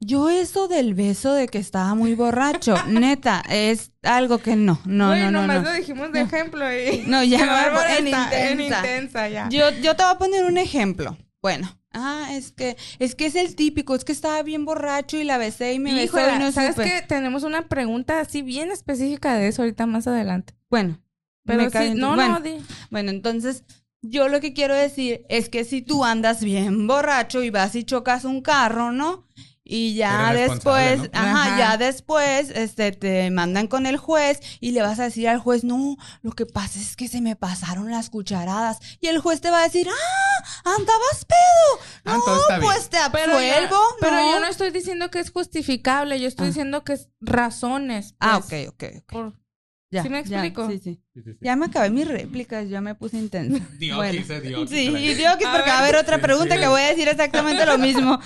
[0.00, 5.14] Yo eso del beso de que estaba muy borracho, neta, es algo que no, no,
[5.16, 5.40] no, no.
[5.42, 7.04] nomás lo dijimos de ejemplo y...
[7.06, 7.38] No, ya
[7.72, 8.50] me en, intensa.
[8.50, 9.28] en intensa.
[9.28, 9.48] ya.
[9.48, 11.18] Yo, yo te voy a poner un ejemplo.
[11.42, 15.24] Bueno, Ah, es que, es que es el típico, es que estaba bien borracho y
[15.24, 19.34] la besé y me besó y no ¿sabes que Tenemos una pregunta así bien específica
[19.34, 20.54] de eso ahorita más adelante.
[20.68, 21.00] Bueno,
[21.44, 23.64] pero sí, no, bueno, no, bueno, entonces
[24.02, 27.84] yo lo que quiero decir es que si tú andas bien borracho y vas y
[27.84, 29.26] chocas un carro, ¿no?
[29.70, 34.98] Y ya después, ajá, ya después, este, te mandan con el juez y le vas
[34.98, 38.78] a decir al juez, no, lo que pasa es que se me pasaron las cucharadas.
[38.98, 41.84] Y el juez te va a decir, ah, andabas pedo.
[42.06, 43.76] Ah, no, pues te absuelvo.
[44.00, 46.48] Pero, yo no estoy diciendo que es justificable, yo estoy ah.
[46.48, 48.14] diciendo que es razones.
[48.20, 49.34] ah, ok, ok, ok.
[49.90, 50.68] Ya, ¿Sí me explico?
[50.68, 51.02] sí, sí.
[51.40, 53.64] Ya me acabé mis réplicas, ya me puse intensa.
[53.78, 54.40] Dios, bueno.
[54.42, 54.68] Dios.
[54.68, 58.18] Sí, Dios, porque va a haber otra pregunta que voy a decir exactamente lo mismo.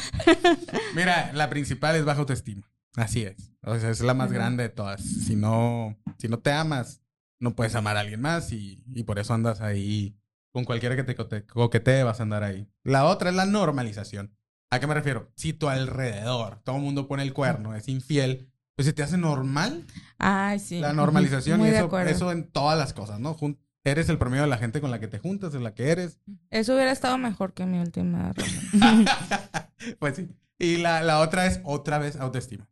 [0.95, 2.69] Mira, la principal es baja autoestima.
[2.97, 3.53] Así es.
[3.63, 5.03] O sea, es la más grande de todas.
[5.03, 7.01] Si no, si no te amas,
[7.39, 10.17] no puedes amar a alguien más y, y por eso andas ahí.
[10.51, 12.69] Con cualquiera que te coquetee vas a andar ahí.
[12.83, 14.37] La otra es la normalización.
[14.69, 15.31] ¿A qué me refiero?
[15.37, 18.52] Si tu alrededor, todo el mundo pone el cuerno, es infiel,
[18.83, 19.87] pues se te hace normal.
[20.19, 20.81] Ay, sí.
[20.81, 23.37] La normalización y eso, eso en todas las cosas, ¿no?
[23.85, 26.19] eres el promedio de la gente con la que te juntas, de la que eres.
[26.51, 28.33] Eso hubiera estado mejor que mi última
[29.99, 30.29] pues sí.
[30.59, 32.69] Y la, la, otra es otra vez autoestima.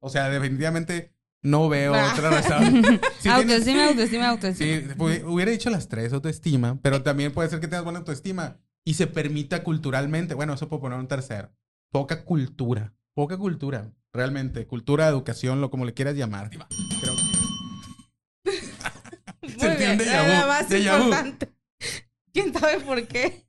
[0.00, 2.82] O sea, definitivamente no veo otra razón.
[3.30, 4.94] autoestima, autoestima, autoestima.
[4.94, 8.94] Sí, hubiera dicho las tres, autoestima, pero también puede ser que tengas buena autoestima y
[8.94, 11.50] se permita culturalmente, bueno, eso puedo poner un tercero,
[11.90, 16.48] poca cultura, poca cultura, realmente, cultura, educación, lo como le quieras llamar.
[16.48, 16.64] Creo
[19.58, 21.52] se entiende ya más importante.
[22.32, 23.46] ¿Quién sabe por qué?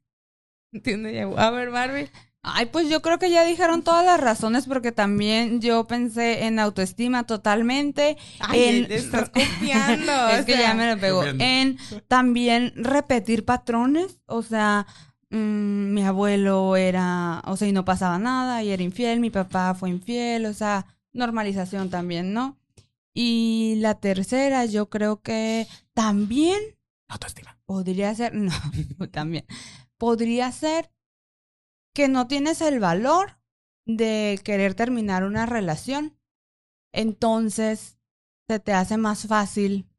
[0.73, 1.23] Entiende ya.
[1.23, 2.09] A ver, Barbie.
[2.47, 6.59] Ay, pues yo creo que ya dijeron todas las razones porque también yo pensé en
[6.59, 8.17] autoestima totalmente.
[8.39, 8.91] Ay, en...
[8.91, 10.29] estás confiando.
[10.29, 11.23] es que ya me lo pegó.
[11.23, 14.19] En también repetir patrones.
[14.27, 14.85] O sea,
[15.29, 19.73] mm, mi abuelo era, o sea, y no pasaba nada y era infiel, mi papá
[19.75, 22.59] fue infiel, o sea, normalización también, ¿no?
[23.13, 26.59] Y la tercera, yo creo que también...
[27.07, 27.57] Autoestima.
[27.65, 28.51] Podría ser, no,
[29.11, 29.45] también.
[29.97, 30.91] Podría ser
[31.93, 33.39] que no tienes el valor
[33.85, 36.19] de querer terminar una relación.
[36.91, 37.97] Entonces,
[38.49, 39.89] se te hace más fácil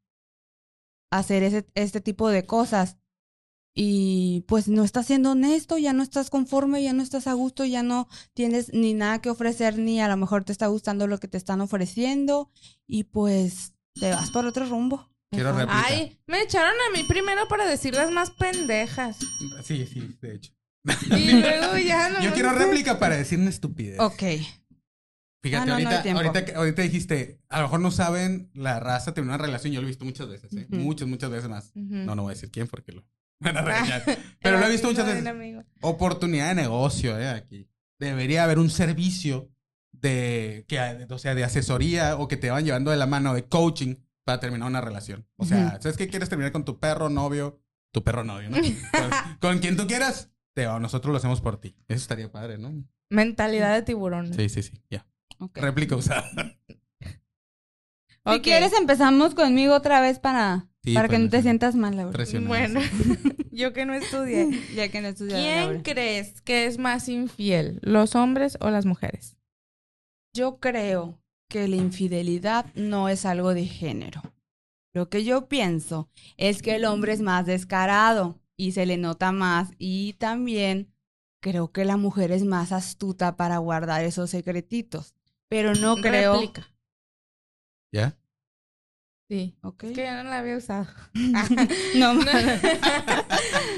[1.11, 2.97] hacer ese, este tipo de cosas.
[3.79, 7.63] Y pues no estás siendo honesto, ya no estás conforme, ya no estás a gusto,
[7.63, 11.19] ya no tienes ni nada que ofrecer, ni a lo mejor te está gustando lo
[11.19, 12.49] que te están ofreciendo.
[12.87, 15.07] Y pues te vas por otro rumbo.
[15.29, 15.83] Quiero réplica.
[15.85, 19.19] Ay, me echaron a mí primero para decir las más pendejas.
[19.63, 20.53] Sí, sí, de hecho.
[21.15, 22.23] Y luego ya no.
[22.23, 23.99] Yo quiero réplica para decir una estupidez.
[23.99, 24.23] Ok.
[25.43, 25.73] Fíjate, ah,
[26.15, 29.71] ahorita, ahorita, dijiste, a lo mejor no saben la raza tiene una relación.
[29.71, 30.65] Yo lo he visto muchas veces, ¿eh?
[30.69, 31.71] Muchas, muchas veces más.
[31.75, 33.05] No, no voy a decir quién porque lo
[33.39, 34.03] van a regañar.
[34.41, 35.65] Pero lo he visto muchas veces.
[35.81, 37.29] Oportunidad de negocio, ¿eh?
[37.29, 37.69] Aquí.
[37.99, 39.49] Debería haber un servicio
[39.91, 43.45] de, que, o sea, de asesoría o que te van llevando de la mano de
[43.45, 45.27] coaching para terminar una relación.
[45.37, 47.59] O sea, ¿sabes qué quieres terminar con tu perro, novio?
[47.91, 48.57] Tu perro novio, ¿no?
[49.39, 50.29] con quien tú quieras
[50.79, 51.75] nosotros lo hacemos por ti.
[51.87, 52.73] Eso estaría padre, ¿no?
[53.09, 54.33] Mentalidad de tiburón.
[54.33, 55.05] Sí, sí, sí, ya.
[55.53, 56.29] Réplica usada.
[58.29, 62.23] Si quieres empezamos conmigo otra vez para, para que no te sientas mal, Laura.
[62.45, 62.79] Bueno,
[63.51, 64.49] yo que no estudié.
[64.75, 65.35] ya que no estudié.
[65.35, 69.37] ¿Quién crees que es más infiel, los hombres o las mujeres?
[70.33, 74.21] Yo creo que la infidelidad no es algo de género.
[74.93, 79.31] Lo que yo pienso es que el hombre es más descarado y se le nota
[79.31, 80.91] más y también
[81.39, 85.13] creo que la mujer es más astuta para guardar esos secretitos,
[85.47, 86.41] pero no creo...
[87.91, 88.17] ¿Ya?
[89.29, 89.55] Sí.
[89.61, 89.85] Ok.
[89.85, 90.87] Es que yo no la había usado.
[91.95, 92.13] no,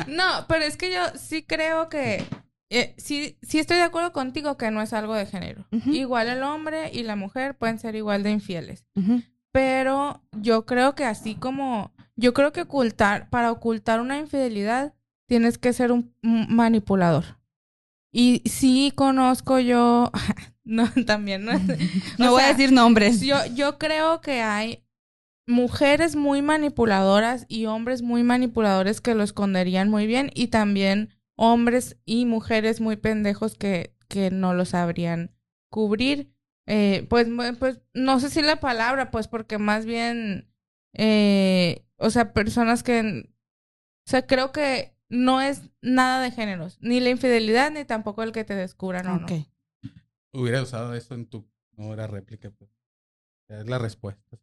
[0.08, 2.24] no, pero es que yo sí creo que
[2.70, 5.66] eh, sí, sí estoy de acuerdo contigo que no es algo de género.
[5.72, 8.86] Igual el hombre y la mujer pueden ser igual de infieles.
[9.52, 14.94] Pero yo creo que así como yo creo que ocultar, para ocultar una infidelidad,
[15.26, 17.40] tienes que ser un, manipulador.
[18.12, 20.12] Y sí conozco yo,
[20.64, 21.54] no, también, no,
[22.18, 23.22] no voy a decir nombres.
[23.22, 24.84] Yo, yo creo que hay
[25.50, 31.98] mujeres muy manipuladoras y hombres muy manipuladores que lo esconderían muy bien y también hombres
[32.06, 35.36] y mujeres muy pendejos que, que no lo sabrían
[35.70, 36.32] cubrir.
[36.68, 40.50] Eh, pues, pues no sé si la palabra, pues porque más bien
[40.94, 43.30] eh, o sea, personas que...
[44.08, 46.80] O sea, creo que no es nada de géneros.
[46.82, 49.28] Ni la infidelidad, ni tampoco el que te descubran o no.
[50.32, 51.48] Hubiera usado eso en tu...
[51.74, 52.72] No era réplica, pues.
[53.48, 54.38] Es la respuesta.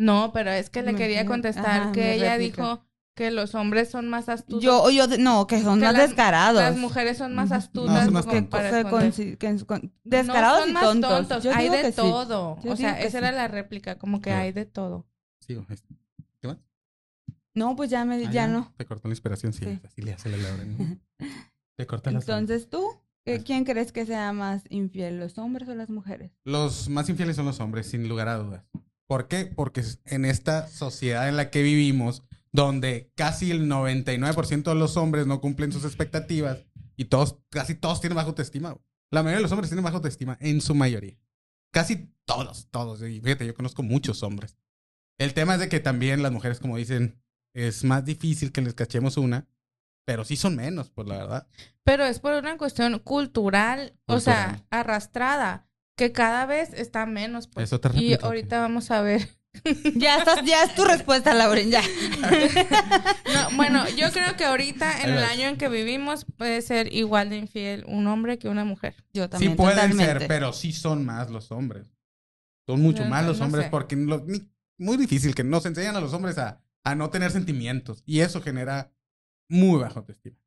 [0.00, 2.82] No, pero es que le quería contestar que ella dijo
[3.14, 4.62] que los hombres son más astutos.
[4.62, 6.62] Yo, yo, no, que son más descarados.
[6.62, 8.10] Las mujeres son más astutas.
[8.10, 8.40] No, que,
[10.04, 11.46] descarados y tontos.
[11.54, 12.58] hay de todo.
[12.64, 15.06] O sea, esa era la réplica, como que hay de todo.
[15.46, 15.58] Sí,
[17.52, 18.72] no, pues ya me, ah, ya, no.
[18.76, 19.80] Te cortó la inspiración, sí.
[19.84, 20.64] Así le hace la Laura.
[21.76, 22.96] Te corta la Entonces tú.
[23.44, 26.32] ¿quién crees que sea más infiel, los hombres o las mujeres?
[26.44, 28.64] Los más infieles son los hombres, sin lugar a dudas.
[29.10, 29.46] ¿Por qué?
[29.46, 35.26] Porque en esta sociedad en la que vivimos, donde casi el 99% de los hombres
[35.26, 36.64] no cumplen sus expectativas
[36.96, 38.76] y todos, casi todos tienen bajo autoestima.
[39.10, 41.18] La mayoría de los hombres tienen bajo autoestima, en su mayoría.
[41.72, 43.02] Casi todos, todos.
[43.02, 44.56] Y fíjate, yo conozco muchos hombres.
[45.18, 47.20] El tema es de que también las mujeres, como dicen,
[47.52, 49.48] es más difícil que les cachemos una,
[50.04, 51.48] pero sí son menos, pues la verdad.
[51.82, 55.66] Pero es por una cuestión cultural, o sea, arrastrada,
[56.00, 57.46] que cada vez está menos.
[57.46, 57.68] Pues.
[57.68, 59.28] Eso te y ahorita vamos a ver.
[59.96, 61.82] ya estás, ya es tu respuesta, Lauren, ya.
[63.34, 67.28] no, bueno, yo creo que ahorita, en el año en que vivimos, puede ser igual
[67.28, 68.94] de infiel un hombre que una mujer.
[69.12, 69.52] Yo también.
[69.52, 71.92] Sí pueden ser, pero sí son más los hombres.
[72.66, 76.62] Son mucho más los hombres porque muy difícil que nos enseñan a los hombres a
[76.82, 78.02] a no tener sentimientos.
[78.06, 78.92] Y eso genera
[79.48, 80.38] muy baja autoestima.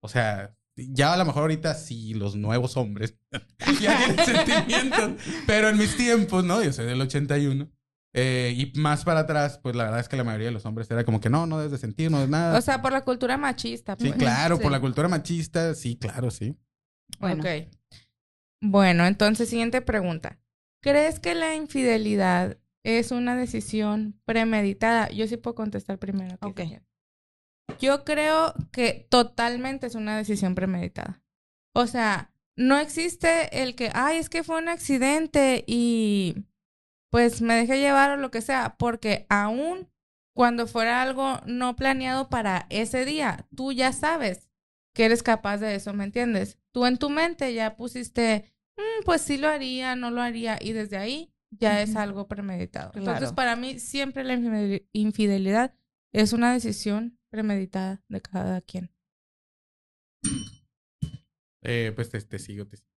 [0.00, 3.16] O sea, ya a lo mejor ahorita sí, los nuevos hombres
[3.80, 5.12] ya tienen sentimientos.
[5.46, 6.62] Pero en mis tiempos, ¿no?
[6.62, 7.70] Yo soy del 81.
[8.12, 10.90] Eh, y más para atrás, pues la verdad es que la mayoría de los hombres
[10.90, 12.58] era como que no, no debes de sentir, no es nada.
[12.58, 13.96] O sea, por la cultura machista.
[13.98, 14.18] Sí, pues.
[14.18, 16.56] claro, por la cultura machista, sí, claro, sí.
[17.20, 17.42] Bueno.
[17.42, 17.68] Ok.
[18.60, 20.40] Bueno, entonces, siguiente pregunta.
[20.82, 25.08] ¿Crees que la infidelidad es una decisión premeditada?
[25.10, 26.36] Yo sí puedo contestar primero.
[26.42, 26.62] Ok.
[27.78, 31.22] Yo creo que totalmente es una decisión premeditada.
[31.72, 36.44] O sea, no existe el que, ay, es que fue un accidente y
[37.10, 39.88] pues me dejé llevar o lo que sea, porque aún
[40.34, 44.48] cuando fuera algo no planeado para ese día, tú ya sabes
[44.94, 46.58] que eres capaz de eso, ¿me entiendes?
[46.72, 50.72] Tú en tu mente ya pusiste, mm, pues sí lo haría, no lo haría, y
[50.72, 52.92] desde ahí ya es algo premeditado.
[52.94, 54.34] Entonces, para mí, siempre la
[54.92, 55.74] infidelidad
[56.12, 58.90] es una decisión premeditada de cada quien.
[61.62, 62.90] Eh, pues te, sigo, te sigo.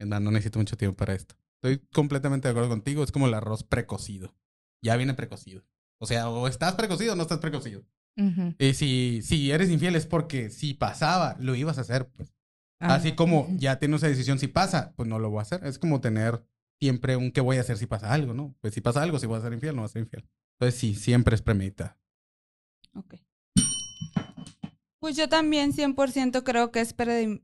[0.00, 1.36] No necesito mucho tiempo para esto.
[1.62, 3.02] Estoy completamente de acuerdo contigo.
[3.02, 4.34] Es como el arroz precocido.
[4.82, 5.64] Ya viene precocido.
[5.98, 7.84] O sea, o estás precocido o no estás precocido.
[8.58, 12.32] Y si, si eres infiel es porque si pasaba, lo ibas a hacer, pues.
[12.78, 15.64] Así como ya tienes esa decisión, si pasa, pues no lo voy a hacer.
[15.64, 16.42] Es como tener
[16.78, 18.54] siempre un qué voy a hacer si pasa algo, ¿no?
[18.60, 20.28] Pues si pasa algo, si voy a ser infiel, no voy a ser infiel.
[20.58, 21.98] Entonces sí, siempre es premeditada.
[22.94, 23.14] Ok.
[25.06, 26.92] Pues yo también 100% creo que es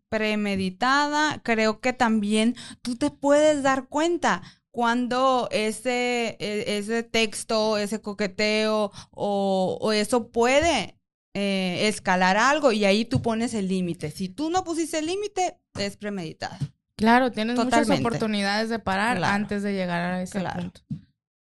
[0.09, 1.41] premeditada.
[1.45, 4.43] Creo que también tú te puedes dar cuenta
[4.73, 10.99] cuando ese, e, ese texto, ese coqueteo o, eso puede
[11.35, 14.11] eh, escalar algo y ahí tú pones el límite.
[14.11, 16.59] Si tú no pusiste el límite, es premeditada.
[16.97, 20.81] Claro, tienes muchas oportunidades de parar antes de llegar a ese punto.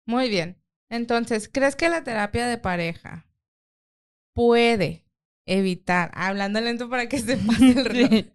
[0.06, 0.58] Muy bien.
[0.90, 3.28] Entonces, ¿crees que la terapia de pareja
[4.34, 5.07] puede
[5.48, 8.26] evitar, hablando lento para que se pase el reloj.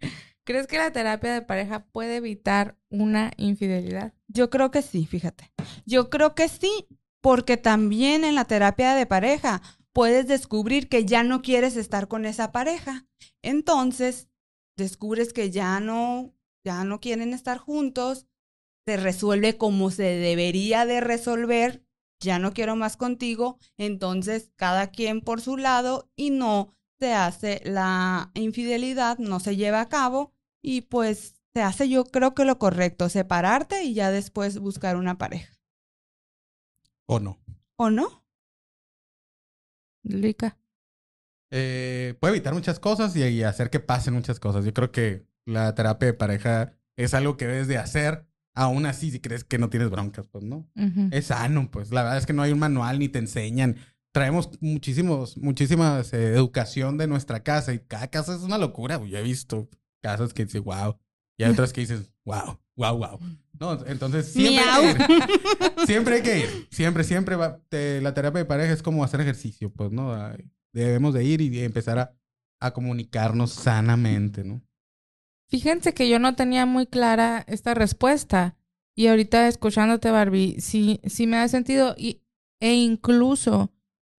[0.45, 4.13] ¿Crees que la terapia de pareja puede evitar una infidelidad?
[4.27, 5.53] Yo creo que sí, fíjate.
[5.85, 6.87] Yo creo que sí,
[7.21, 9.61] porque también en la terapia de pareja
[9.93, 13.07] puedes descubrir que ya no quieres estar con esa pareja.
[13.41, 14.27] Entonces,
[14.75, 16.33] descubres que ya no,
[16.65, 18.27] ya no quieren estar juntos,
[18.85, 21.85] se resuelve como se debería de resolver,
[22.21, 27.61] ya no quiero más contigo, entonces cada quien por su lado y no se hace
[27.65, 32.57] la infidelidad, no se lleva a cabo y pues se hace yo creo que lo
[32.57, 35.53] correcto, separarte y ya después buscar una pareja.
[37.05, 37.41] ¿O no?
[37.75, 38.23] ¿O no?
[40.03, 40.57] Lica.
[41.51, 44.63] Eh, puede evitar muchas cosas y, hacer que pasen muchas cosas.
[44.63, 48.25] Yo creo que la terapia de pareja es algo que debes de hacer.
[48.55, 50.69] Aún así, si crees que no tienes broncas, pues no.
[51.11, 51.91] Es sano, pues.
[51.91, 53.75] La verdad es que no hay un manual ni te enseñan
[54.13, 59.03] traemos muchísimos, muchísimas eh, educación de nuestra casa y cada casa es una locura.
[59.03, 59.67] Yo he visto
[60.01, 60.97] casas que dicen, wow,
[61.37, 63.19] y hay otras que dices, wow, wow, wow.
[63.59, 65.23] No, entonces siempre hay que ir.
[65.85, 66.67] Siempre hay que ir.
[66.71, 70.15] Siempre, siempre va, la terapia de pareja es como hacer ejercicio, pues, ¿no?
[70.73, 72.15] Debemos de ir y empezar a,
[72.59, 74.61] a comunicarnos sanamente, ¿no?
[75.49, 78.55] Fíjense que yo no tenía muy clara esta respuesta.
[78.95, 81.95] Y ahorita escuchándote, Barbie, sí, sí me ha sentido.
[81.97, 82.21] Y,
[82.59, 83.72] e incluso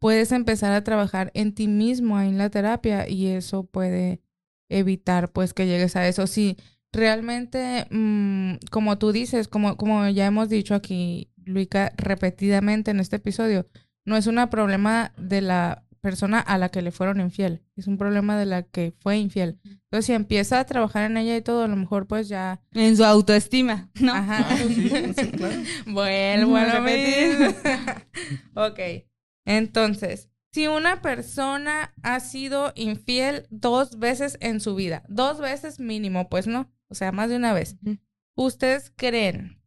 [0.04, 4.20] puedes empezar a trabajar en ti mismo en la terapia y eso puede
[4.68, 6.26] evitar pues que llegues a eso.
[6.26, 6.58] Si
[6.92, 13.16] realmente, mm, como tú dices, como, como ya hemos dicho aquí, Luica, repetidamente en este
[13.16, 13.66] episodio,
[14.04, 17.96] no es un problema de la persona a la que le fueron infiel, es un
[17.96, 19.58] problema de la que fue infiel.
[19.64, 22.60] Entonces, si empieza a trabajar en ella y todo, a lo mejor pues ya...
[22.72, 24.12] En su autoestima, ¿no?
[24.12, 24.44] Ajá.
[25.86, 27.56] Vuelvo a repetir.
[28.54, 28.80] ok.
[29.44, 36.28] Entonces, si una persona ha sido infiel dos veces en su vida, dos veces mínimo,
[36.28, 37.76] pues no, o sea, más de una vez,
[38.36, 39.60] ¿ustedes creen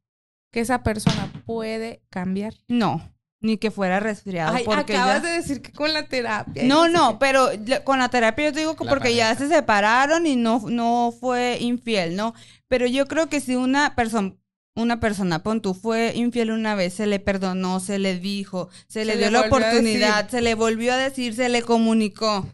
[0.52, 2.54] que esa persona puede cambiar?
[2.68, 3.14] No.
[3.40, 4.56] Ni que fuera resfriado.
[4.56, 6.64] Ay, acabas de decir que con la terapia.
[6.64, 7.50] No, no, pero
[7.84, 11.58] con la terapia yo te digo que porque ya se separaron y no, no fue
[11.60, 12.34] infiel, ¿no?
[12.68, 14.34] Pero yo creo que si una persona,
[14.78, 19.06] una persona, pon tú, fue infiel una vez, se le perdonó, se le dijo, se,
[19.06, 22.48] le dio la oportunidad, se le volvió a decir, se le comunicó.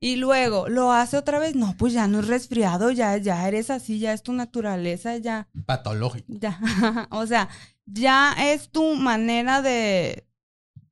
[0.00, 3.70] Y luego lo hace otra vez, no, pues ya no es resfriado, ya, ya eres
[3.70, 5.48] así, ya es tu naturaleza, ya.
[5.66, 6.26] Patológico.
[6.28, 6.58] Ya,
[7.10, 7.48] o sea,
[7.86, 10.26] ya es tu manera de,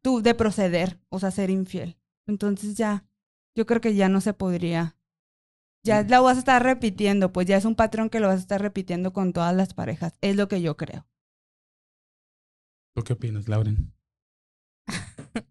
[0.01, 1.99] tu, de proceder, o sea, ser infiel.
[2.27, 3.05] Entonces ya,
[3.57, 4.98] yo creo que ya no se podría
[5.89, 8.41] ya la vas a estar repitiendo, pues ya es un patrón que lo vas a
[8.41, 10.13] estar repitiendo con todas las parejas.
[10.21, 11.07] Es lo que yo creo.
[12.95, 13.93] ¿Tú qué opinas, Lauren?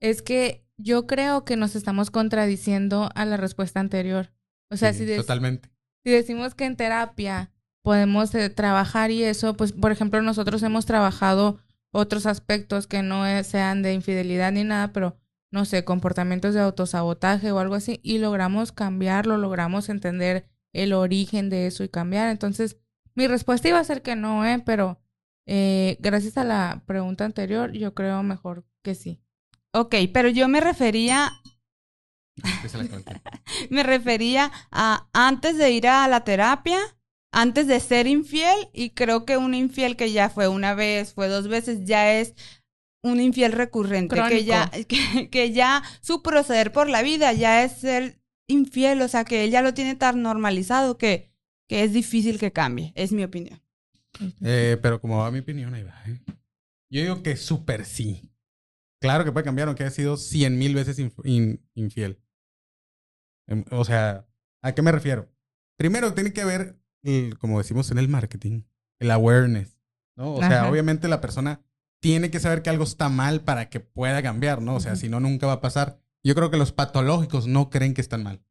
[0.00, 4.32] es que yo creo que nos estamos contradiciendo a la respuesta anterior.
[4.70, 5.70] O sea, si, totalmente.
[6.04, 7.52] si decimos que en terapia
[7.82, 11.60] podemos eh, trabajar y eso, pues por ejemplo nosotros hemos trabajado
[11.92, 15.16] otros aspectos que no sean de infidelidad ni nada, pero
[15.54, 21.48] no sé, comportamientos de autosabotaje o algo así, y logramos cambiarlo, logramos entender el origen
[21.48, 22.28] de eso y cambiar.
[22.28, 22.76] Entonces,
[23.14, 24.60] mi respuesta iba a ser que no, ¿eh?
[24.66, 25.00] Pero
[25.46, 29.22] eh, gracias a la pregunta anterior, yo creo mejor que sí.
[29.72, 31.30] Ok, pero yo me refería
[33.70, 36.80] me refería a antes de ir a la terapia,
[37.30, 41.28] antes de ser infiel, y creo que un infiel que ya fue una vez, fue
[41.28, 42.34] dos veces, ya es
[43.04, 44.70] un infiel recurrente, que ya,
[45.30, 49.50] que, ya su proceder por la vida ya es ser infiel, o sea, que él
[49.50, 51.30] ya lo tiene tan normalizado que,
[51.68, 53.62] que es difícil que cambie, es mi opinión.
[54.42, 56.02] Eh, pero como va mi opinión, ahí va.
[56.06, 56.18] ¿eh?
[56.90, 58.30] Yo digo que súper sí.
[59.00, 62.22] Claro que puede cambiar, aunque haya sido cien mil veces infiel.
[63.46, 64.26] Em, o sea,
[64.62, 65.30] ¿a qué me refiero?
[65.76, 66.80] Primero, tiene que haber,
[67.38, 68.62] como decimos en el marketing,
[68.98, 69.76] el awareness,
[70.16, 70.34] ¿no?
[70.34, 71.60] O sea, obviamente la persona
[72.04, 74.74] tiene que saber que algo está mal para que pueda cambiar, ¿no?
[74.74, 76.02] O sea, si no, nunca va a pasar.
[76.22, 78.42] Yo creo que los patológicos no creen que están mal.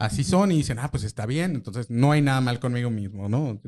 [0.00, 3.28] Así son y dicen, ah, pues está bien, entonces no hay nada mal conmigo mismo,
[3.28, 3.60] ¿no?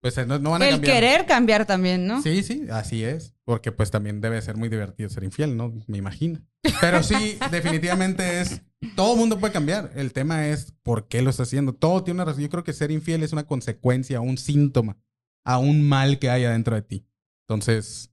[0.00, 2.20] pues no, van a El querer cambiar también, ¿no?
[2.22, 3.36] Sí, sí, así es.
[3.44, 5.72] Porque pues también debe ser muy divertido ser infiel, ¿no?
[5.86, 6.40] Me imagino.
[6.80, 8.62] Pero sí, definitivamente es
[8.96, 9.92] todo mundo puede cambiar.
[9.94, 11.72] El tema es por qué lo está haciendo.
[11.72, 12.42] Todo tiene una razón.
[12.42, 14.98] Yo creo que ser infiel es una consecuencia, un síntoma
[15.44, 17.06] a un mal que haya dentro de ti.
[17.48, 18.10] Entonces,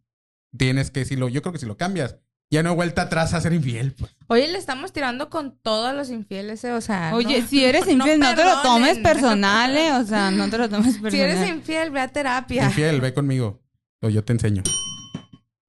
[0.57, 2.17] tienes que, si lo, yo creo que si lo cambias,
[2.49, 3.93] ya no hay vuelta atrás a ser infiel.
[3.93, 4.15] Pues.
[4.27, 6.71] Oye, le estamos tirando con todos los infieles, ¿eh?
[6.73, 7.11] o sea.
[7.15, 9.91] Oye, si eres infiel, no, te lo tomes personal, ¿eh?
[9.93, 11.11] O sea, no te lo tomes personal.
[11.11, 12.65] Si eres infiel, ve a terapia.
[12.65, 13.61] Infiel, ve conmigo.
[14.01, 14.63] O yo te enseño.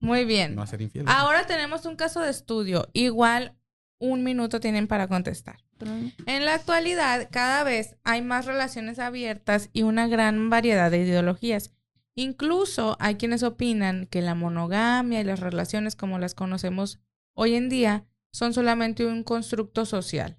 [0.01, 0.55] Muy bien.
[0.55, 1.07] No a ser infiel.
[1.09, 2.91] Ahora tenemos un caso de estudio.
[2.93, 3.57] Igual
[3.99, 5.65] un minuto tienen para contestar.
[6.27, 11.73] En la actualidad, cada vez hay más relaciones abiertas y una gran variedad de ideologías.
[12.17, 17.01] Incluso hay quienes opinan que la monogamia y las relaciones como las conocemos
[17.35, 20.39] hoy en día son solamente un constructo social.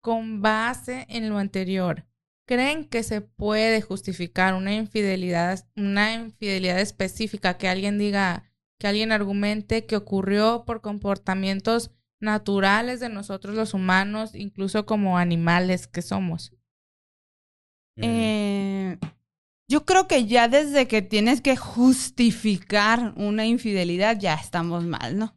[0.00, 2.06] Con base en lo anterior,
[2.46, 8.44] ¿creen que se puede justificar una infidelidad, una infidelidad específica que alguien diga,
[8.78, 11.90] que alguien argumente que ocurrió por comportamientos
[12.20, 16.52] naturales de nosotros los humanos, incluso como animales que somos.
[17.96, 18.98] Eh,
[19.68, 25.34] yo creo que ya desde que tienes que justificar una infidelidad ya estamos mal, ¿no?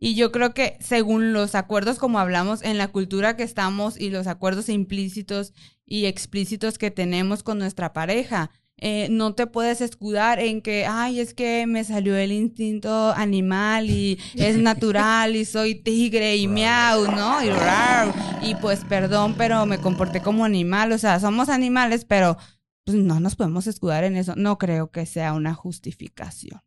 [0.00, 4.10] Y yo creo que según los acuerdos, como hablamos, en la cultura que estamos y
[4.10, 5.52] los acuerdos implícitos
[5.86, 11.20] y explícitos que tenemos con nuestra pareja, eh, no te puedes escudar en que, ay,
[11.20, 17.04] es que me salió el instinto animal y es natural y soy tigre y miau,
[17.12, 17.38] ¿no?
[17.44, 22.36] Y, y pues perdón, pero me comporté como animal, o sea, somos animales, pero
[22.84, 24.34] pues no nos podemos escudar en eso.
[24.36, 26.60] No creo que sea una justificación.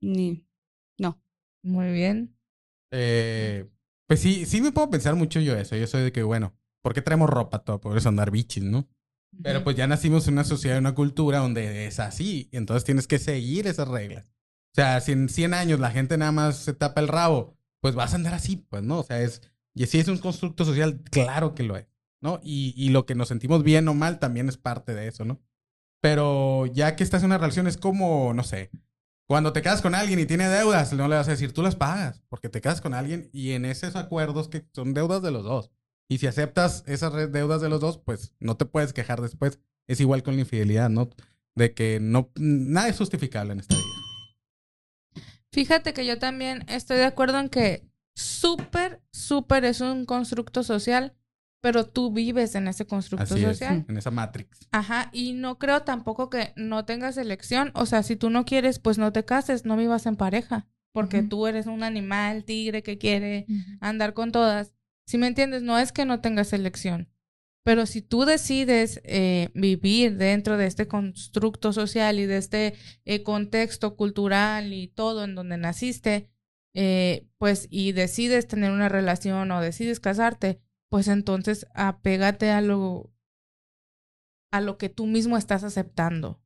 [0.00, 0.46] Ni,
[0.98, 1.20] no.
[1.62, 2.36] Muy bien.
[2.90, 3.68] Eh,
[4.06, 5.76] pues sí, sí me puedo pensar mucho yo eso.
[5.76, 7.80] Yo soy de que, bueno, ¿por qué traemos ropa todo?
[7.80, 8.88] Por eso andar bichis, ¿no?
[9.42, 12.48] Pero pues ya nacimos en una sociedad, en una cultura donde es así.
[12.52, 14.26] Y entonces tienes que seguir esas reglas.
[14.26, 17.94] O sea, si en 100 años la gente nada más se tapa el rabo, pues
[17.94, 19.00] vas a andar así, pues, ¿no?
[19.00, 19.42] O sea, es...
[19.74, 21.86] Y si es un constructo social, claro que lo es,
[22.24, 22.40] ¿no?
[22.42, 25.40] Y, y lo que nos sentimos bien o mal también es parte de eso, ¿no?
[26.00, 28.70] Pero ya que estás en una relación es como, no sé,
[29.26, 31.76] cuando te quedas con alguien y tiene deudas, no le vas a decir, tú las
[31.76, 35.44] pagas, porque te quedas con alguien y en esos acuerdos que son deudas de los
[35.44, 35.70] dos.
[36.08, 39.58] Y si aceptas esas deudas de los dos, pues no te puedes quejar después.
[39.86, 41.10] Es igual con la infidelidad, ¿no?
[41.54, 45.24] De que no, nada es justificable en esta vida.
[45.52, 51.14] Fíjate que yo también estoy de acuerdo en que súper, súper es un constructo social,
[51.64, 53.86] pero tú vives en ese constructo social.
[53.88, 54.68] en esa matrix.
[54.70, 57.70] Ajá, y no creo tampoco que no tengas elección.
[57.72, 61.22] O sea, si tú no quieres, pues no te cases, no vivas en pareja, porque
[61.22, 63.46] tú eres un animal tigre que quiere
[63.80, 64.74] andar con todas.
[65.06, 67.08] Si me entiendes, no es que no tengas elección,
[67.62, 72.74] pero si tú decides eh, vivir dentro de este constructo social y de este
[73.06, 76.28] eh, contexto cultural y todo en donde naciste,
[76.74, 80.60] eh, pues y decides tener una relación o decides casarte,
[80.94, 83.12] pues entonces apégate a lo
[84.52, 86.40] a lo que tú mismo estás aceptando.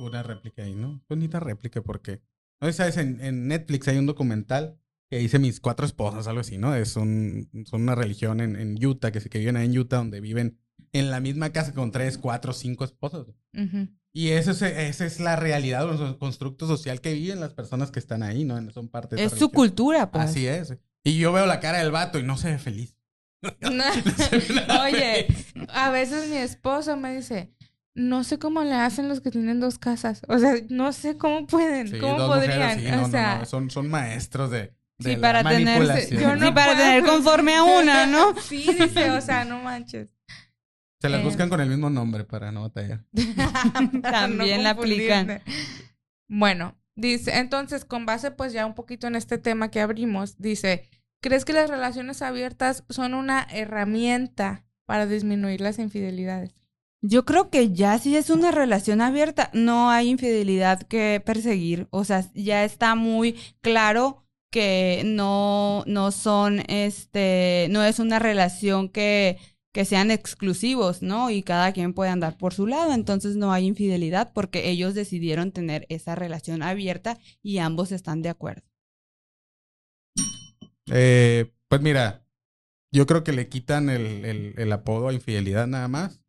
[0.00, 1.04] Una réplica ahí, ¿no?
[1.06, 2.22] Bonita réplica porque,
[2.58, 4.80] no sabes, en, en Netflix hay un documental
[5.10, 6.74] que dice mis cuatro esposas, algo así, ¿no?
[6.74, 10.58] Es son una religión en, en Utah, que, que viven ahí en Utah, donde viven
[10.92, 13.26] en la misma casa con tres, cuatro, cinco esposas.
[14.14, 17.98] Y eso es, esa es la realidad, el constructo social que viven las personas que
[17.98, 18.70] están ahí, ¿no?
[18.70, 20.30] Son parte de Es su cultura, pues.
[20.30, 20.78] Así es.
[21.06, 22.96] Y yo veo la cara del vato y no se ve feliz.
[24.82, 25.28] Oye,
[25.68, 27.52] a veces mi esposo me dice,
[27.94, 30.22] no sé cómo le hacen los que tienen dos casas.
[30.26, 33.04] O sea, no sé cómo pueden, cómo podrían.
[33.04, 36.16] o sea, son, son maestros de, de sí, para tener, sí,
[36.52, 38.34] para tener conforme a una, ¿no?
[38.40, 40.08] sí, dice, o sea, no manches.
[41.00, 41.50] Se las buscan eh.
[41.50, 43.04] con el mismo nombre para no batallar.
[44.02, 45.40] También la aplican.
[46.26, 50.88] Bueno, dice, entonces, con base pues ya un poquito en este tema que abrimos, dice,
[51.26, 56.54] ¿crees que las relaciones abiertas son una herramienta para disminuir las infidelidades?
[57.02, 61.88] Yo creo que ya si es una relación abierta, no hay infidelidad que perseguir.
[61.90, 68.88] O sea, ya está muy claro que no, no son, este, no es una relación
[68.88, 69.38] que
[69.72, 71.28] que sean exclusivos, ¿no?
[71.28, 75.52] Y cada quien puede andar por su lado, entonces no hay infidelidad porque ellos decidieron
[75.52, 78.62] tener esa relación abierta y ambos están de acuerdo.
[80.90, 82.24] Eh, pues mira,
[82.92, 86.22] yo creo que le quitan el, el, apodo a infidelidad nada más.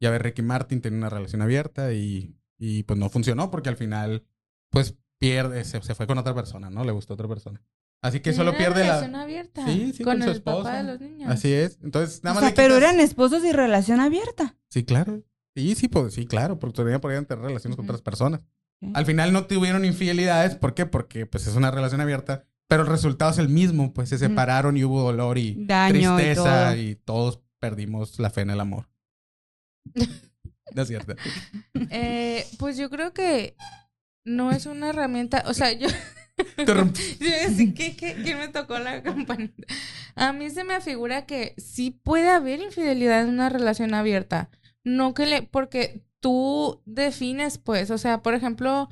[0.00, 3.76] Ya ver, Ricky Martin tenía una relación abierta y, y pues no funcionó porque al
[3.76, 4.24] final,
[4.70, 6.84] pues pierde, se, se, fue con otra persona, ¿no?
[6.84, 7.62] Le gustó a otra persona.
[8.00, 9.00] Así que solo pierde la.
[9.00, 9.66] relación abierta.
[9.66, 10.76] Sí, sí, con, su esposa.
[10.76, 11.30] de los niños.
[11.30, 11.78] Así es.
[11.82, 12.52] Entonces, nada más.
[12.52, 14.56] pero eran esposos y relación abierta.
[14.68, 15.24] Sí, claro.
[15.56, 18.40] Sí, sí, pues, sí, claro, porque todavía podían tener relaciones con otras personas.
[18.94, 20.86] Al final no tuvieron infidelidades, ¿por qué?
[20.86, 24.76] Porque pues es una relación abierta, pero el resultado es el mismo, pues se separaron
[24.76, 28.88] y hubo dolor y tristeza y, todos perdimos la fe en el amor.
[30.74, 31.14] no es cierto.
[31.90, 33.56] Eh, pues yo creo que
[34.24, 35.88] no es una herramienta, o sea, yo
[36.56, 39.66] ¿Qué, qué, me tocó la campanita?
[40.14, 44.50] A mí se me afigura que sí puede haber infidelidad en una relación abierta.
[44.84, 45.42] No que le.
[45.42, 47.90] Porque tú defines, pues.
[47.90, 48.88] O sea, por ejemplo,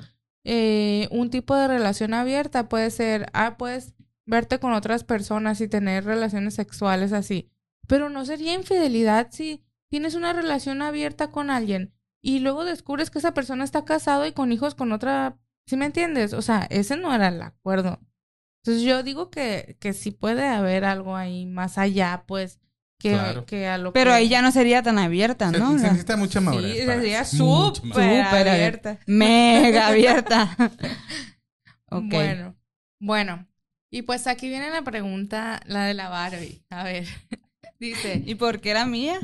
[0.47, 3.27] eh, un tipo de relación abierta puede ser.
[3.33, 3.93] Ah, puedes
[4.25, 7.51] verte con otras personas y tener relaciones sexuales así.
[7.87, 13.19] Pero no sería infidelidad si tienes una relación abierta con alguien y luego descubres que
[13.19, 15.37] esa persona está casado y con hijos con otra
[15.67, 16.33] ¿Sí me entiendes?
[16.33, 17.99] O sea, ese no era el acuerdo.
[18.63, 22.59] Entonces yo digo que, que sí puede haber algo ahí más allá, pues,
[22.99, 25.77] que, que a lo Pero ahí ya no sería tan abierta, ¿no?
[25.77, 26.77] Se, necesita mucha madurez.
[26.77, 28.99] Sí, sería súper abierta.
[29.05, 30.55] Mega abierta.
[31.89, 32.53] Bueno,
[32.99, 33.47] bueno.
[33.89, 36.61] Y pues aquí viene la pregunta, la de la Barbie.
[36.69, 37.07] A ver,
[37.79, 38.21] dice...
[38.25, 39.19] ¿Y por qué era mía?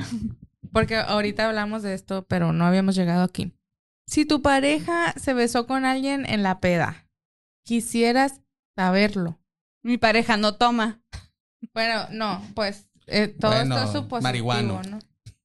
[0.71, 3.51] Porque ahorita hablamos de esto, pero no habíamos llegado aquí.
[4.07, 7.09] Si tu pareja se besó con alguien en la peda,
[7.65, 8.41] quisieras
[8.77, 9.39] saberlo.
[9.83, 11.01] Mi pareja no toma.
[11.73, 14.99] Bueno, no, pues eh, todo esto es supositivo, ¿no?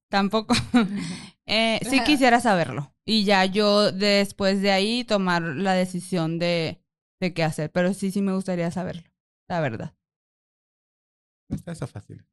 [0.09, 0.55] Tampoco.
[1.47, 2.95] eh, sí quisiera saberlo.
[3.05, 6.83] Y ya yo después de ahí tomar la decisión de,
[7.21, 7.71] de qué hacer.
[7.71, 9.03] Pero sí, sí me gustaría saberlo.
[9.49, 9.95] La verdad.
[11.51, 12.25] Está eso fácil.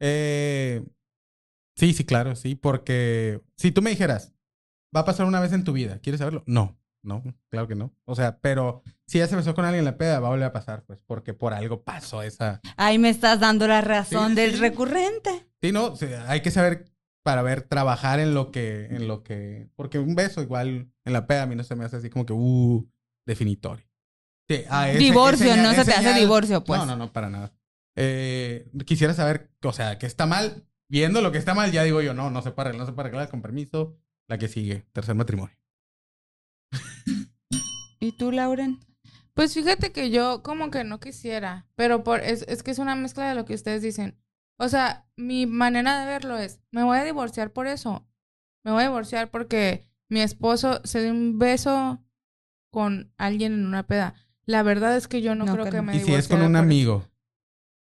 [0.00, 0.84] Eh,
[1.76, 2.54] sí, sí, claro, sí.
[2.54, 4.32] Porque si tú me dijeras,
[4.94, 5.98] va a pasar una vez en tu vida.
[6.00, 6.42] ¿Quieres saberlo?
[6.46, 7.92] No, no, claro que no.
[8.04, 10.46] O sea, pero si ya se besó con alguien en la peda, va a volver
[10.46, 12.60] a pasar, pues, porque por algo pasó esa.
[12.76, 15.46] Ahí me estás dando la razón del recurrente.
[15.62, 15.94] Sí, no,
[16.26, 16.86] hay que saber
[17.22, 21.26] para ver, trabajar en lo que, en lo que, porque un beso igual en la
[21.26, 22.86] peda a mí no se me hace así como que, uh,
[23.26, 23.86] definitorio.
[24.98, 26.80] divorcio, no se te hace divorcio, pues.
[26.80, 27.52] No, no, no, para nada.
[27.96, 30.66] Eh, quisiera saber, o sea, que está mal.
[30.86, 33.10] Viendo lo que está mal, ya digo yo, no, no se para, no se para,
[33.10, 33.96] claro, con permiso
[34.28, 35.56] la que sigue, tercer matrimonio.
[38.04, 38.80] ¿Y tú, Lauren?
[39.32, 42.94] Pues fíjate que yo como que no quisiera, pero por, es, es que es una
[42.94, 44.20] mezcla de lo que ustedes dicen.
[44.58, 48.06] O sea, mi manera de verlo es, me voy a divorciar por eso.
[48.62, 52.04] Me voy a divorciar porque mi esposo se dio un beso
[52.70, 54.14] con alguien en una peda.
[54.44, 57.08] La verdad es que yo no, creo que, me ¿Y si es con un amigo?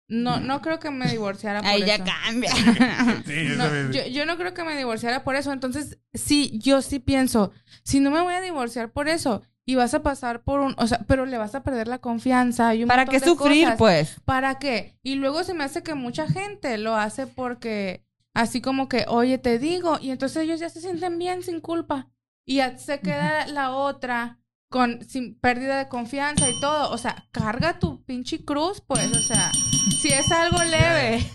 [0.08, 2.50] No, no creo que me divorciara por Ahí ya cambia.
[3.92, 5.52] yo, yo, no creo que me divorciara por eso.
[5.52, 7.52] Entonces, sí, yo sí pienso,
[7.84, 10.86] si no me voy a divorciar por eso y vas a pasar por un, o
[10.86, 12.74] sea, pero le vas a perder la confianza.
[12.74, 14.16] Y un ¿Para qué sufrir, pues?
[14.24, 14.96] ¿Para qué?
[15.02, 18.02] Y luego se me hace que mucha gente lo hace porque,
[18.32, 22.08] así como que, oye, te digo, y entonces ellos ya se sienten bien sin culpa.
[22.46, 24.38] Y ya se queda la otra
[24.70, 26.90] con sin pérdida de confianza y todo.
[26.90, 29.52] O sea, carga tu pinche cruz, pues, o sea,
[30.00, 31.30] si es algo leve.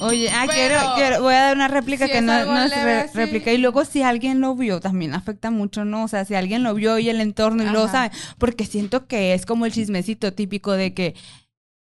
[0.00, 3.52] Oye, ah, quiero, voy a dar una réplica que no, es réplica.
[3.52, 6.04] Y luego si alguien lo vio, también afecta mucho, ¿no?
[6.04, 8.10] O sea, si alguien lo vio y el entorno y lo sabe.
[8.38, 11.14] Porque siento que es como el chismecito típico de que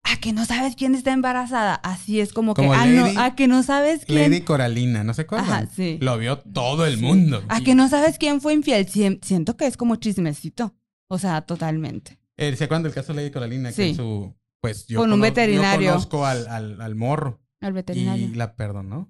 [0.04, 1.76] a que no sabes quién está embarazada.
[1.76, 4.32] Así es como, que, ah, no, a que no sabes quién.
[4.32, 5.42] Lady Coralina, no sé cuál.
[5.42, 5.98] Ajá, sí.
[6.02, 7.44] Lo vio todo el mundo.
[7.48, 8.88] A que no sabes quién fue infiel.
[8.88, 10.76] Siento que es como chismecito.
[11.10, 12.20] O sea, totalmente.
[12.38, 13.72] Eh, ¿Se acuerdan del caso de Lady Coralina?
[13.72, 15.88] Que su, pues yo Con un veterinario.
[15.88, 17.42] Yo conozco al, al, al morro.
[17.62, 18.28] Al veterinario.
[18.28, 19.10] Y la perdonó.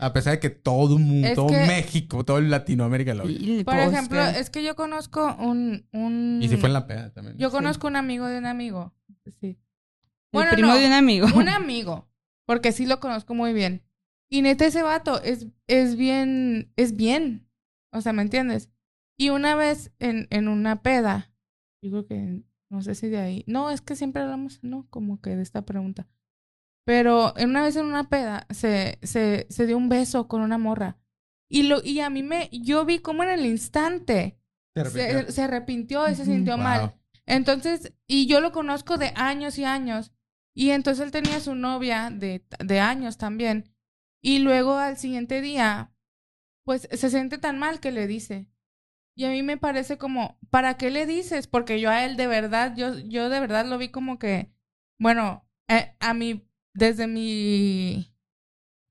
[0.00, 3.64] A pesar de que todo el mundo, todo México, todo Latinoamérica lo vio.
[3.64, 6.38] Por ejemplo, es que yo conozco un, un...
[6.40, 7.36] Y si fue en la peda también.
[7.36, 8.94] Yo conozco un amigo de un amigo.
[9.40, 9.58] Sí.
[10.32, 11.26] Bueno, primo de un amigo.
[11.34, 12.08] Un amigo.
[12.46, 13.82] Porque sí lo conozco muy bien.
[14.30, 17.48] Y neta, ese vato es, es bien, es bien.
[17.90, 18.70] O sea, ¿me entiendes?
[19.16, 21.32] Y una vez en, en una peda,
[21.82, 23.44] digo que, no sé si de ahí.
[23.48, 24.86] No, es que siempre hablamos, ¿no?
[24.90, 26.06] Como que de esta pregunta.
[26.88, 30.96] Pero una vez en una peda se, se, se dio un beso con una morra.
[31.46, 34.40] Y, lo, y a mí me, yo vi como en el instante
[34.74, 36.94] se, se, arrepintió y se sintió mal.
[37.26, 40.12] Entonces, y yo lo conozco de años y años.
[40.54, 43.70] Y entonces él tenía su novia de, de años también.
[44.22, 45.92] Y luego al siguiente día,
[46.64, 48.48] pues se siente tan mal que le dice.
[49.14, 51.48] Y a mí me parece como, ¿para qué le dices?
[51.48, 54.54] Porque yo a él de verdad, yo, yo de verdad lo vi como que,
[54.98, 56.47] bueno, eh, a mí
[56.78, 58.12] desde mi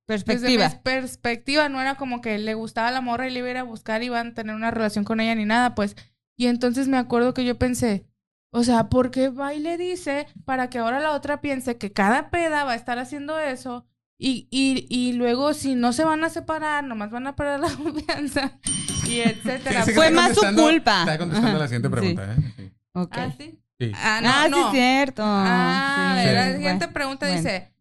[0.06, 0.64] perspectiva.
[0.64, 3.64] Desde mi perspectiva no era como que le gustaba la morra y le iba a
[3.64, 5.96] buscar y iban a tener una relación con ella ni nada, pues.
[6.38, 8.06] Y entonces me acuerdo que yo pensé,
[8.52, 11.92] o sea, ¿por qué va y le dice para que ahora la otra piense que
[11.92, 13.88] cada peda va a estar haciendo eso?
[14.20, 17.70] Y, y, y luego, si no se van a separar, nomás van a perder la
[17.84, 18.60] confianza
[19.08, 19.86] y etcétera.
[19.86, 21.02] Fue más su culpa.
[21.02, 22.36] Está contestando la siguiente pregunta, ¿eh?
[22.56, 22.72] Sí.
[22.94, 23.24] Okay.
[23.24, 23.60] ¿Ah, sí?
[23.94, 25.22] Ah, no, ah, sí, cierto.
[25.24, 27.72] Ah, la siguiente pregunta dice: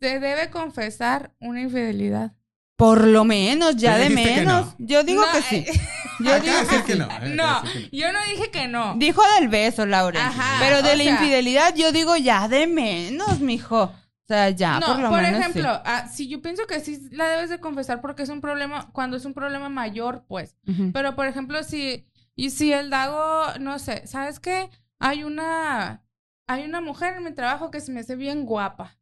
[0.00, 2.32] ¿Se debe confesar una infidelidad?
[2.76, 4.74] Por lo menos, ya de menos.
[4.78, 5.64] Yo digo que sí.
[5.68, 5.80] Eh,
[6.20, 7.08] yo digo que, no.
[7.34, 8.94] No, yo no dije que no.
[8.96, 10.28] Dijo del beso, Laura.
[10.28, 13.82] Ajá, Pero de la infidelidad, yo digo ya de menos, mijo.
[13.84, 15.38] O sea, ya, por lo por menos.
[15.38, 18.40] Por ejemplo, ah, si yo pienso que sí la debes de confesar porque es un
[18.40, 20.56] problema, cuando es un problema mayor, pues.
[20.92, 24.70] Pero, por ejemplo, si, y si el Dago, no sé, ¿sabes qué?
[24.98, 26.02] Hay una,
[26.46, 28.97] hay una mujer en mi trabajo que se me hace bien guapa.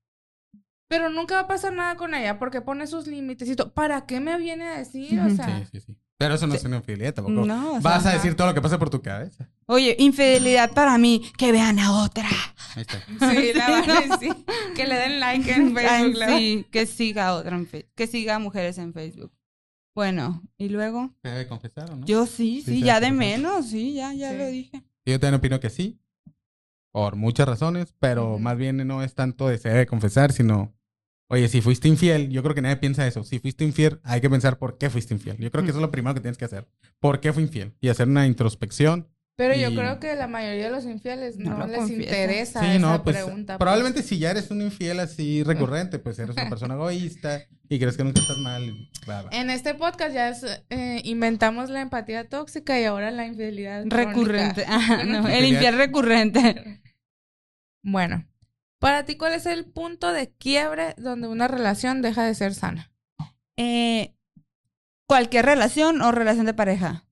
[0.89, 3.73] Pero nunca va a pasar nada con ella porque pone sus límites y todo.
[3.73, 5.19] ¿Para qué me viene a decir?
[5.21, 5.97] O sea, sí, sí, sí.
[6.19, 7.45] Pero eso no es una infidelidad tampoco.
[7.45, 9.51] No, Vas a decir todo lo que pasa por tu cabeza.
[9.67, 12.29] Oye, infidelidad para mí, que vean a otra.
[12.75, 13.01] Ahí está.
[13.31, 14.31] Sí, la verdad, sí.
[14.75, 16.25] Que le den like en Facebook.
[16.39, 17.93] sí, que siga a otra en Facebook.
[17.95, 19.33] Que siga a mujeres en Facebook.
[19.95, 21.11] Bueno, ¿y luego?
[21.23, 22.07] ¿Se debe confesar o no?
[22.07, 24.83] Yo sí, sí, ya de menos, sí, ya, ya lo dije.
[25.05, 25.99] Yo también opino que sí,
[26.93, 30.76] por muchas razones, pero más bien no es tanto de se debe confesar, sino
[31.29, 33.25] Oye, si fuiste infiel, yo creo que nadie piensa eso.
[33.25, 35.37] Si fuiste infiel, hay que pensar por qué fuiste infiel.
[35.39, 36.69] Yo creo que eso es lo primero que tienes que hacer.
[37.01, 37.75] ¿Por qué fui infiel?
[37.81, 39.09] Y hacer una introspección.
[39.37, 43.05] Pero yo creo que la mayoría de los infieles no, les interesa sí, esa no,
[43.05, 43.55] pues, pregunta.
[43.55, 43.59] Pues.
[43.59, 47.99] Probablemente si ya eres un infiel así recurrente, pues eres una persona egoísta y crees
[47.99, 48.89] que nunca estás mal.
[49.33, 50.33] En este podcast ya
[50.71, 54.65] eh, inventamos la empatía tóxica y ahora la infidelidad recurrente.
[55.31, 56.81] el infiel recurrente.
[57.83, 58.27] Bueno,
[58.79, 62.93] para ti, ¿cuál es el punto de quiebre donde una relación deja de ser sana?
[63.57, 64.15] Eh,
[65.07, 67.07] cualquier relación o relación de pareja.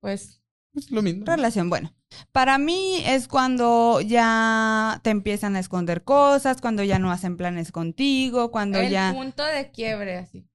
[0.00, 0.42] Pues
[0.74, 1.24] es lo mismo.
[1.26, 1.94] Relación, bueno.
[2.32, 7.72] Para mí es cuando ya te empiezan a esconder cosas, cuando ya no hacen planes
[7.72, 9.10] contigo, cuando ya...
[9.10, 10.46] El punto de quiebre, así.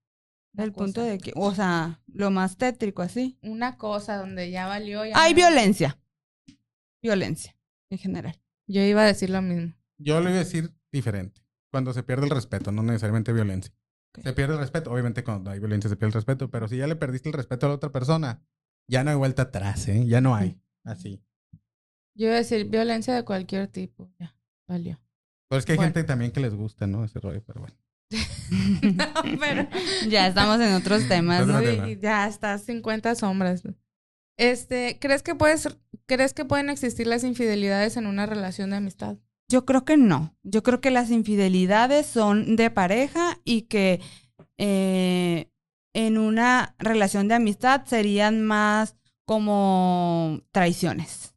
[0.58, 3.38] El punto de que, o sea, lo más tétrico, así.
[3.42, 5.02] Una cosa donde ya valió.
[5.14, 6.00] Hay violencia.
[7.02, 7.56] Violencia,
[7.90, 8.42] en general.
[8.68, 9.74] Yo iba a decir lo mismo.
[9.98, 11.42] Yo le voy a decir diferente.
[11.72, 13.74] Cuando se pierde el respeto, no necesariamente violencia.
[14.24, 14.92] Se pierde el respeto.
[14.92, 17.66] Obviamente cuando hay violencia se pierde el respeto, pero si ya le perdiste el respeto
[17.66, 18.42] a la otra persona,
[18.88, 20.06] ya no hay vuelta atrás, ¿eh?
[20.06, 20.60] Ya no hay.
[20.84, 21.22] Así.
[22.16, 24.10] Yo iba a decir violencia de cualquier tipo.
[24.20, 24.36] Ya,
[24.68, 25.02] valió.
[25.50, 27.04] Pero es que hay gente también que les gusta, ¿no?
[27.04, 27.76] Ese rollo, pero bueno.
[28.96, 29.68] no, pero
[30.10, 31.46] ya estamos en otros temas.
[31.46, 31.62] ¿no?
[31.62, 33.64] ya está 50 sombras.
[34.38, 35.68] Este, ¿crees que puedes,
[36.06, 39.18] crees que pueden existir las infidelidades en una relación de amistad?
[39.50, 40.36] Yo creo que no.
[40.44, 44.02] Yo creo que las infidelidades son de pareja y que
[44.58, 45.52] eh,
[45.94, 51.36] en una relación de amistad serían más como traiciones.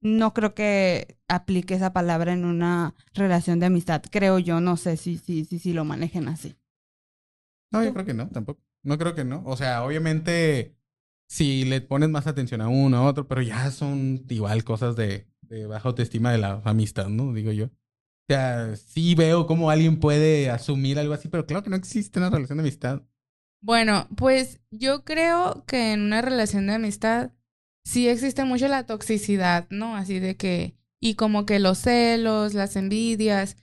[0.00, 0.34] ¿no?
[0.34, 4.02] creo que aplique esa palabra en una relación de amistad.
[4.10, 6.56] Creo yo, no sé si, si, si, si lo manejen así.
[7.72, 8.62] No, yo creo que no, tampoco.
[8.82, 9.42] No creo que no.
[9.46, 10.76] O sea, obviamente,
[11.26, 15.26] si le pones más atención a uno, a otro, pero ya son igual cosas de,
[15.54, 17.32] de baja autoestima de la amistad, ¿no?
[17.32, 17.66] Digo yo.
[17.66, 22.18] O sea, sí veo cómo alguien puede asumir algo así, pero claro que no existe
[22.18, 23.02] una relación de amistad.
[23.62, 27.32] Bueno, pues yo creo que en una relación de amistad
[27.84, 29.96] sí existe mucho la toxicidad, ¿no?
[29.96, 30.76] Así de que...
[31.00, 33.56] y como que los celos, las envidias,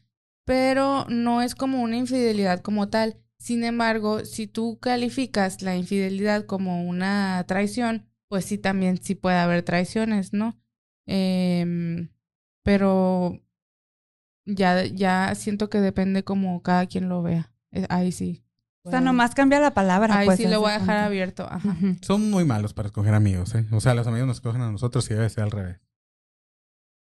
[0.45, 3.17] pero no es como una infidelidad como tal.
[3.39, 9.37] Sin embargo, si tú calificas la infidelidad como una traición, pues sí, también sí puede
[9.37, 10.55] haber traiciones, ¿no?
[11.07, 12.07] Eh,
[12.63, 13.39] pero
[14.45, 17.53] ya, ya siento que depende como cada quien lo vea.
[17.71, 18.43] Eh, ahí sí.
[18.83, 20.17] O sea, nomás cambia la palabra.
[20.17, 21.47] Ahí pues, sí lo voy a dejar abierto.
[21.49, 21.75] Ajá.
[22.01, 23.65] Son muy malos para escoger amigos, ¿eh?
[23.71, 25.79] O sea, los amigos nos escogen a nosotros y debe ser al revés.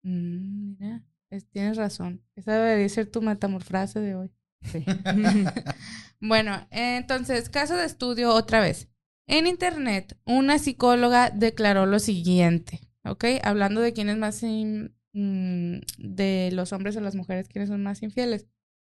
[0.02, 1.02] Mm, mira,
[1.50, 2.22] tienes razón.
[2.36, 4.30] Esa debería ser tu metamorfrase de hoy.
[4.60, 4.84] Sí.
[6.20, 8.90] bueno, entonces, caso de estudio otra vez.
[9.26, 13.24] En internet, una psicóloga declaró lo siguiente, ¿ok?
[13.42, 18.02] Hablando de quién es más mm, de los hombres o las mujeres, quiénes son más
[18.02, 18.46] infieles.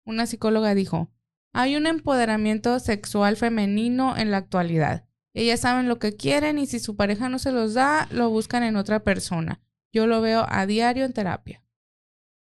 [0.05, 1.11] Una psicóloga dijo,
[1.53, 5.07] hay un empoderamiento sexual femenino en la actualidad.
[5.33, 8.63] Ellas saben lo que quieren y si su pareja no se los da, lo buscan
[8.63, 9.61] en otra persona.
[9.91, 11.63] Yo lo veo a diario en terapia.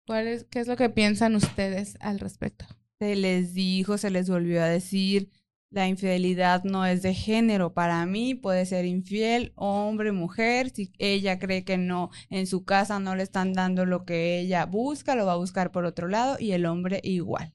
[0.07, 2.67] ¿Cuál es, ¿Qué es lo que piensan ustedes al respecto?
[2.99, 5.31] Se les dijo, se les volvió a decir,
[5.73, 7.73] la infidelidad no es de género.
[7.73, 10.71] Para mí puede ser infiel, hombre, mujer.
[10.71, 14.67] Si ella cree que no, en su casa no le están dando lo que ella
[14.67, 17.55] busca, lo va a buscar por otro lado y el hombre igual.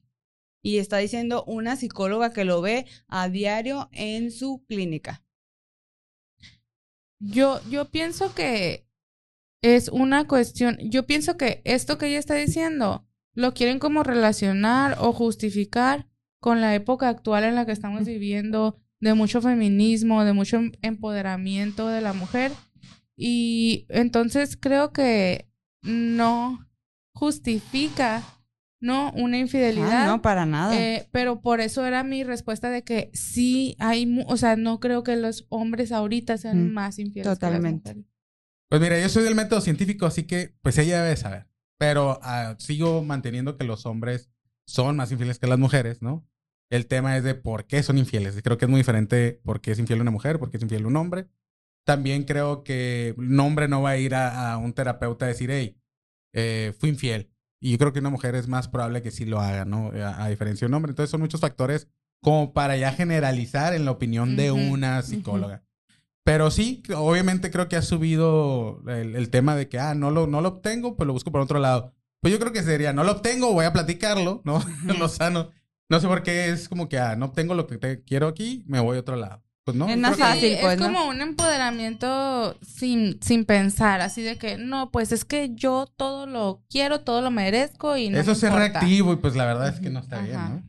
[0.62, 5.22] Y está diciendo una psicóloga que lo ve a diario en su clínica.
[7.20, 8.86] Yo, yo pienso que
[9.62, 14.96] es una cuestión, yo pienso que esto que ella está diciendo lo quieren como relacionar
[15.00, 16.08] o justificar
[16.40, 20.72] con la época actual en la que estamos viviendo, de mucho feminismo, de mucho em,
[20.82, 22.52] empoderamiento de la mujer.
[23.16, 25.48] Y entonces creo que
[25.82, 26.66] no
[27.12, 28.22] justifica,
[28.80, 29.12] ¿no?
[29.12, 30.04] Una infidelidad.
[30.04, 30.76] Ah, no, para nada.
[30.78, 35.02] Eh, pero por eso era mi respuesta de que sí hay, o sea, no creo
[35.02, 37.32] que los hombres ahorita sean más infieles.
[37.32, 37.96] Totalmente.
[38.68, 41.48] pues mira, yo soy del método científico, así que pues ella debe saber.
[41.76, 44.30] Pero ah, sigo manteniendo que los hombres
[44.68, 46.28] son más infieles que las mujeres, ¿no?
[46.70, 48.38] El tema es de por qué son infieles.
[48.42, 50.84] Creo que es muy diferente por qué es infiel una mujer, por qué es infiel
[50.84, 51.26] un hombre.
[51.86, 55.80] También creo que un hombre no va a ir a, un terapeuta a decir, hey,
[56.34, 57.30] eh, fui infiel.
[57.60, 59.90] Y yo creo que una mujer es más probable que sí lo haga, ¿no?
[59.94, 60.90] A, diferencia de un hombre.
[60.90, 61.88] Entonces son muchos factores
[62.22, 65.64] como para ya generalizar en la opinión de una psicóloga.
[66.24, 70.42] Pero sí, obviamente creo que ha subido el, tema de que, ah, no lo, no
[70.42, 71.94] lo obtengo, pues lo busco por otro lado.
[72.20, 74.62] Pues yo creo que sería, no lo obtengo, voy a platicarlo, ¿no?
[74.98, 75.50] lo sano.
[75.88, 78.64] No sé por qué es como que, ah, no obtengo lo que te quiero aquí,
[78.66, 79.42] me voy a otro lado.
[79.64, 79.88] Pues no.
[79.88, 84.90] Es más fácil, pues, Es como un empoderamiento sin, sin pensar, así de que, no,
[84.90, 89.12] pues es que yo todo lo quiero, todo lo merezco y no Eso es reactivo
[89.12, 90.62] y pues la verdad es que no está bien, ¿no?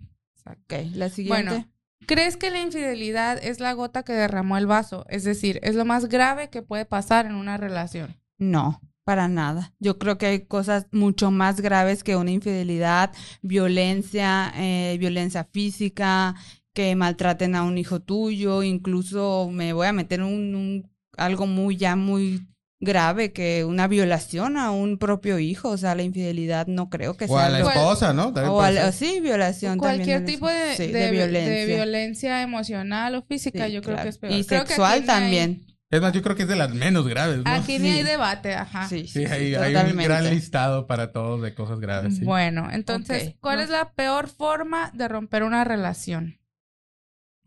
[0.51, 1.49] Ok, la siguiente.
[1.49, 1.69] Bueno,
[2.09, 5.05] ¿Crees que la infidelidad es la gota que derramó el vaso?
[5.09, 8.17] Es decir, ¿es lo más grave que puede pasar en una relación?
[8.39, 9.73] No, para nada.
[9.79, 16.35] Yo creo que hay cosas mucho más graves que una infidelidad, violencia, eh, violencia física,
[16.75, 21.75] que maltraten a un hijo tuyo, incluso me voy a meter un, un algo muy
[21.75, 22.47] ya muy
[22.79, 27.25] grave que una violación a un propio hijo, o sea, la infidelidad no creo que
[27.25, 27.35] sea.
[27.35, 28.27] O a la esposa, ¿no?
[28.27, 31.51] O a sí, violación Cualquier tipo de, de, violencia.
[31.51, 32.41] de, violencia.
[32.43, 34.33] emocional o física, yo creo que es peor.
[34.33, 35.65] Y sexual también.
[35.91, 37.37] Es más, yo creo que es de las menos graves.
[37.43, 37.51] ¿no?
[37.51, 38.87] Aquí ni hay debate, ajá.
[38.87, 42.19] Sí, sí, hay, un gran listado para todos de cosas graves.
[42.21, 46.39] Bueno, entonces, ¿cuál es la peor forma de romper una relación?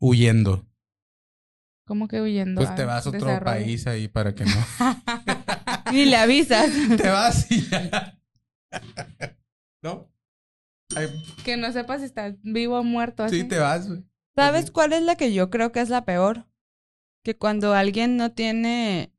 [0.01, 0.67] Huyendo.
[1.85, 2.61] ¿Cómo que huyendo?
[2.61, 4.53] Pues te vas a otro país ahí para que no.
[5.93, 6.71] Ni le avisas.
[6.97, 8.19] te vas y ya.
[9.83, 10.11] ¿No?
[11.45, 13.25] Que no sepas si estás vivo o muerto.
[13.25, 13.41] Así.
[13.41, 13.89] Sí, te vas.
[14.35, 16.47] ¿Sabes cuál es la que yo creo que es la peor?
[17.23, 19.13] Que cuando alguien no tiene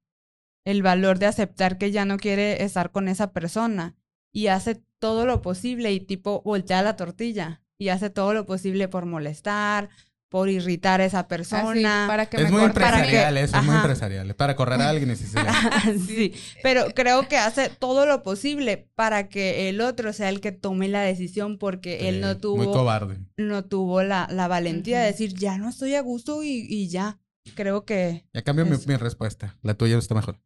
[0.65, 3.95] el valor de aceptar que ya no quiere estar con esa persona
[4.31, 8.87] y hace todo lo posible y tipo voltea la tortilla y hace todo lo posible
[8.87, 9.89] por molestar,
[10.29, 12.05] por irritar a esa persona.
[12.07, 14.35] para que es muy empresarial, eso es muy empresarial.
[14.35, 15.15] Para correr a alguien y
[16.07, 16.33] sí,
[16.63, 20.87] pero creo que hace todo lo posible para que el otro sea el que tome
[20.87, 22.57] la decisión porque él no tuvo...
[22.57, 23.19] Muy cobarde.
[23.37, 27.19] No tuvo la, la valentía de decir, ya no estoy a gusto y, y ya.
[27.55, 28.25] Creo que...
[28.33, 29.57] Ya cambio mi, mi, respuesta.
[29.61, 30.39] La tuya está mejor.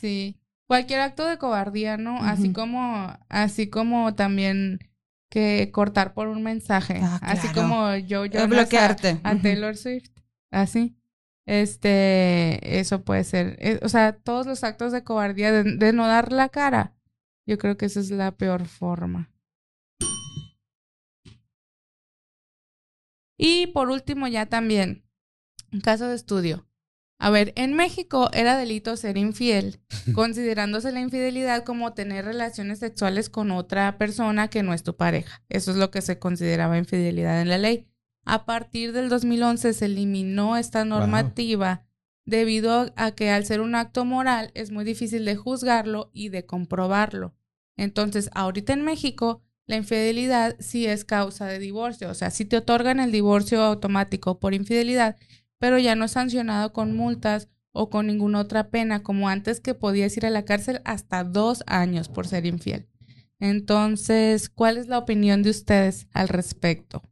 [0.00, 0.40] Sí.
[0.66, 2.22] Cualquier acto de cobardía, ¿no?
[2.22, 3.16] Así como...
[3.28, 4.78] Así como también
[5.30, 7.00] que cortar por un mensaje.
[7.02, 9.20] Ah, así como yo, yo bloquearte.
[9.22, 10.10] A, Taylor Swift.
[10.50, 10.96] Así.
[11.46, 13.80] Este, eso puede ser.
[13.82, 16.94] O sea, todos los actos de cobardía, de, no dar la cara.
[17.46, 19.32] Yo creo que esa es la peor forma.
[23.38, 25.04] Y por último, ya también,
[25.82, 26.66] caso de estudio.
[27.18, 29.78] A ver, en México era delito ser infiel,
[30.14, 35.42] considerándose la infidelidad como tener relaciones sexuales con otra persona que no es tu pareja.
[35.50, 37.86] Eso es lo que se consideraba infidelidad en la ley.
[38.24, 41.84] A partir del 2011 se eliminó esta normativa
[42.24, 46.46] debido a que al ser un acto moral es muy difícil de juzgarlo y de
[46.46, 47.34] comprobarlo.
[47.76, 52.56] Entonces, ahorita en México, la infidelidad sí es causa de divorcio, o sea, si te
[52.56, 55.16] otorgan el divorcio automático por infidelidad,
[55.60, 59.74] pero ya no es sancionado con multas o con ninguna otra pena, como antes que
[59.74, 62.88] podías ir a la cárcel hasta dos años por ser infiel.
[63.38, 67.02] Entonces, ¿cuál es la opinión de ustedes al respecto?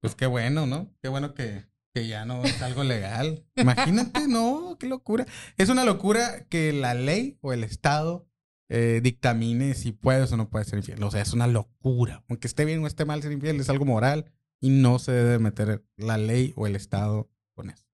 [0.00, 0.94] Pues qué bueno, ¿no?
[1.02, 3.44] Qué bueno que, que ya no es algo legal.
[3.56, 5.26] Imagínate, no, qué locura.
[5.56, 8.28] Es una locura que la ley o el Estado
[8.68, 11.02] eh, dictamine si puedes o no puedes ser infiel.
[11.02, 12.24] O sea, es una locura.
[12.28, 15.38] Aunque esté bien o esté mal ser infiel, es algo moral y no se debe
[15.38, 17.84] meter la ley o el Estado con eso.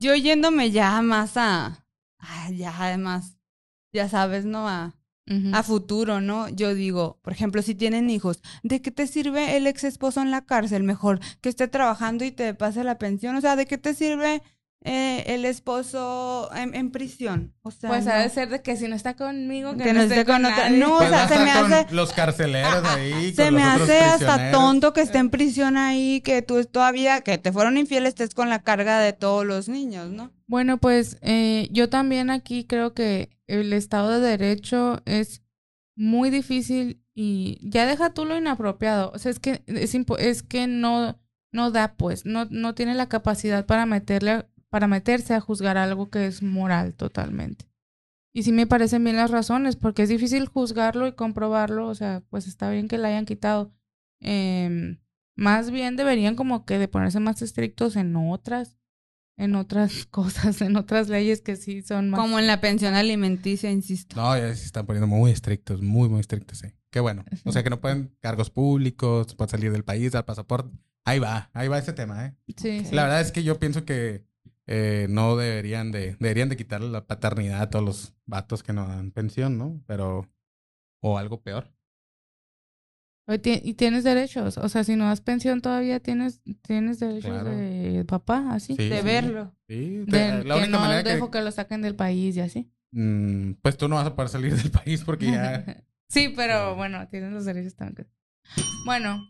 [0.00, 1.84] Yo yéndome ya más a,
[2.52, 3.36] ya además,
[3.92, 4.68] ya sabes, ¿no?
[4.68, 4.96] A,
[5.52, 6.48] a futuro, ¿no?
[6.48, 10.32] Yo digo, por ejemplo, si tienen hijos, ¿de qué te sirve el ex esposo en
[10.32, 10.82] la cárcel?
[10.82, 13.36] Mejor que esté trabajando y te pase la pensión.
[13.36, 14.42] O sea, ¿de qué te sirve
[14.82, 17.52] eh, el esposo en, prisión.
[17.62, 20.24] O sea, pues ha de ser de que si no está conmigo, que, no, esté
[20.24, 20.70] con, otra.
[20.70, 21.94] No, o pues sea, se me hace.
[21.94, 23.34] Los carceleros ahí.
[23.34, 27.52] Se me hace hasta tonto que esté en prisión ahí, que tú todavía, que te
[27.52, 30.32] fueron infieles, estés con la carga de todos los niños, ¿no?
[30.46, 35.42] Bueno, pues eh, yo también aquí creo que el Estado de Derecho es
[35.94, 39.10] muy difícil y ya deja tú lo inapropiado.
[39.14, 41.20] O sea, es que es, es que no,
[41.52, 46.08] no da, pues, no, no tiene la capacidad para meterle para meterse a juzgar algo
[46.10, 47.66] que es moral totalmente.
[48.32, 52.22] Y sí me parecen bien las razones, porque es difícil juzgarlo y comprobarlo, o sea,
[52.30, 53.74] pues está bien que la hayan quitado.
[54.20, 55.00] Em,
[55.34, 58.76] más bien deberían como que de ponerse más estrictos en otras,
[59.36, 62.20] en otras cosas, en otras leyes que sí son más...
[62.20, 64.14] Como en la pensión alimenticia, insisto.
[64.14, 66.68] No, ya se están poniendo muy estrictos, muy, muy estrictos, sí.
[66.90, 67.24] Qué bueno.
[67.44, 70.76] O sea que no pueden cargos públicos, pueden salir del país, dar pasaporte.
[71.04, 72.36] Ahí va, ahí va ese tema, ¿eh?
[72.56, 72.84] Sí.
[72.92, 74.29] La verdad es que yo pienso que
[74.66, 78.86] eh, no deberían de, deberían de quitarle la paternidad a todos los vatos que no
[78.86, 79.82] dan pensión, ¿no?
[79.86, 80.28] Pero,
[81.02, 81.72] o algo peor.
[83.32, 88.46] Y tienes derechos, o sea, si no das pensión todavía tienes, tienes derechos de papá,
[88.50, 89.54] así, de verlo.
[89.68, 91.40] Sí, de, la única no manera dejo que...
[91.40, 92.72] lo saquen del país y así.
[92.90, 95.64] Mm, pues tú no vas a poder salir del país porque ya...
[96.08, 98.08] sí, pero bueno, tienes los derechos también.
[98.84, 99.20] Bueno,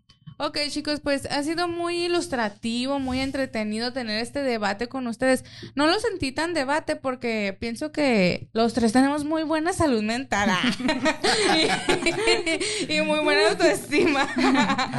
[0.43, 5.45] Ok, chicos, pues ha sido muy ilustrativo, muy entretenido tener este debate con ustedes.
[5.75, 10.49] No lo sentí tan debate porque pienso que los tres tenemos muy buena salud mental
[12.89, 14.27] y, muy buena autoestima.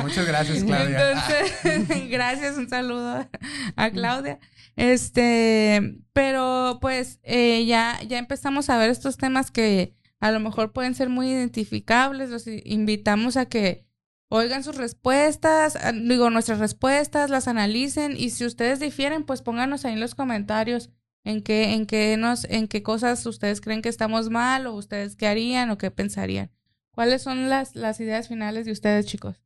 [0.04, 1.10] Muchas gracias, Claudia.
[1.10, 3.28] Entonces, gracias, un saludo
[3.76, 4.38] a Claudia.
[4.76, 10.72] Este, pero pues eh, ya, ya empezamos a ver estos temas que a lo mejor
[10.72, 12.30] pueden ser muy identificables.
[12.30, 13.90] Los invitamos a que
[14.32, 19.84] oigan sus respuestas, ah, digo, nuestras respuestas, las analicen y si ustedes difieren, pues pónganos
[19.84, 20.90] ahí en los comentarios
[21.26, 25.18] en qué, en qué nos, en qué cosas ustedes creen que estamos mal o ustedes
[25.18, 26.50] qué harían o qué pensarían.
[26.92, 29.42] ¿Cuáles son las, las ideas finales de ustedes, chicos?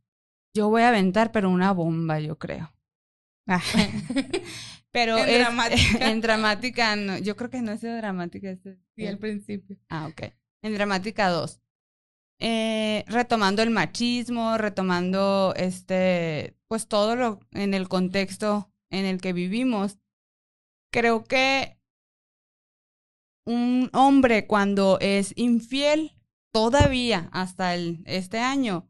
[0.54, 2.72] Yo voy a aventar, pero una bomba, yo creo.
[3.48, 3.62] Ah.
[4.92, 6.10] pero en dramática.
[6.12, 8.52] En dramática, no, yo creo que no es dramática.
[8.52, 8.60] Es,
[8.96, 9.78] sí, al principio.
[9.90, 10.32] Ah, ok.
[10.62, 11.60] En dramática 2
[12.40, 19.34] eh, retomando el machismo, retomando este, pues todo lo en el contexto en el que
[19.34, 19.98] vivimos.
[20.92, 21.78] Creo que
[23.46, 26.14] un hombre cuando es infiel,
[26.52, 28.90] todavía hasta el, este año,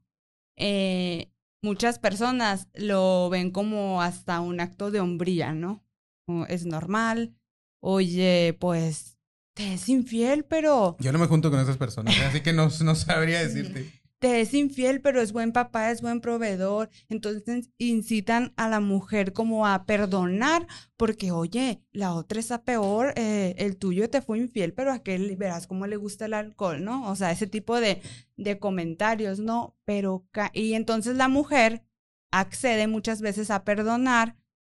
[0.57, 1.31] eh,
[1.61, 5.83] muchas personas lo ven como hasta un acto de hombría, ¿no?
[6.47, 7.35] Es normal.
[7.81, 9.14] Oye, pues
[9.55, 10.97] te es infiel, pero...
[10.99, 13.89] Yo no me junto con esas personas, así que no, no sabría decirte.
[14.19, 16.89] Te es infiel, pero es buen papá, es buen proveedor.
[17.09, 23.55] Entonces incitan a la mujer como a perdonar, porque oye, la otra está peor, eh,
[23.57, 27.09] el tuyo te fue infiel, pero a aquel verás cómo le gusta el alcohol, ¿no?
[27.09, 28.01] O sea, ese tipo de,
[28.35, 29.77] de comentarios, ¿no?
[29.85, 31.85] Pero, y entonces la mujer
[32.31, 34.35] accede muchas veces a perdonar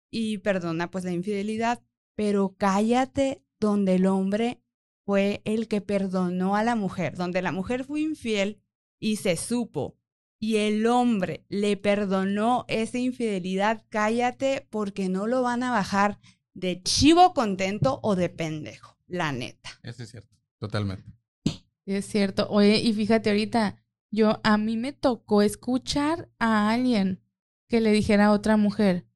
[0.10, 1.82] y perdona pues la infidelidad,
[2.16, 4.62] pero cállate donde el hombre
[5.10, 8.62] fue el que perdonó a la mujer, donde la mujer fue infiel
[8.99, 9.97] y se supo
[10.39, 16.20] y el hombre le perdonó esa infidelidad, cállate porque no lo van a bajar
[16.53, 19.72] de chivo contento o de pendejo, la neta.
[19.82, 21.12] Eso es cierto, totalmente.
[21.88, 22.47] Es cierto.
[22.51, 27.20] Oye, y fíjate ahorita, yo a mí me tocó escuchar a alguien
[27.68, 29.07] que le dijera a otra mujer,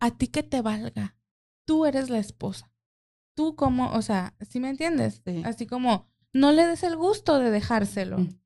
[0.00, 1.16] a ti que te valga,
[1.64, 2.69] tú eres la esposa.
[3.40, 5.22] Tú como, o sea, ¿sí me entiendes?
[5.44, 8.18] Así como, no le des el gusto de dejárselo.
[8.18, 8.38] Mm.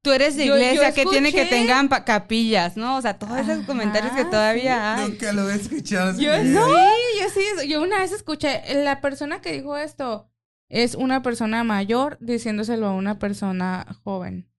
[0.00, 2.96] Tú eres de iglesia que tiene que tengan capillas, ¿no?
[2.96, 5.10] O sea, todos esos comentarios que todavía hay.
[5.10, 6.18] Nunca lo he escuchado.
[6.18, 7.68] Yo sí, yo sí.
[7.68, 10.30] Yo una vez escuché, la persona que dijo esto
[10.70, 14.50] es una persona mayor diciéndoselo a una persona joven.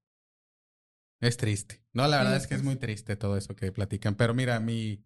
[1.21, 1.81] Es triste.
[1.91, 4.13] No, la verdad es que es muy triste todo eso que platican.
[4.13, 5.03] Pero mira, mi,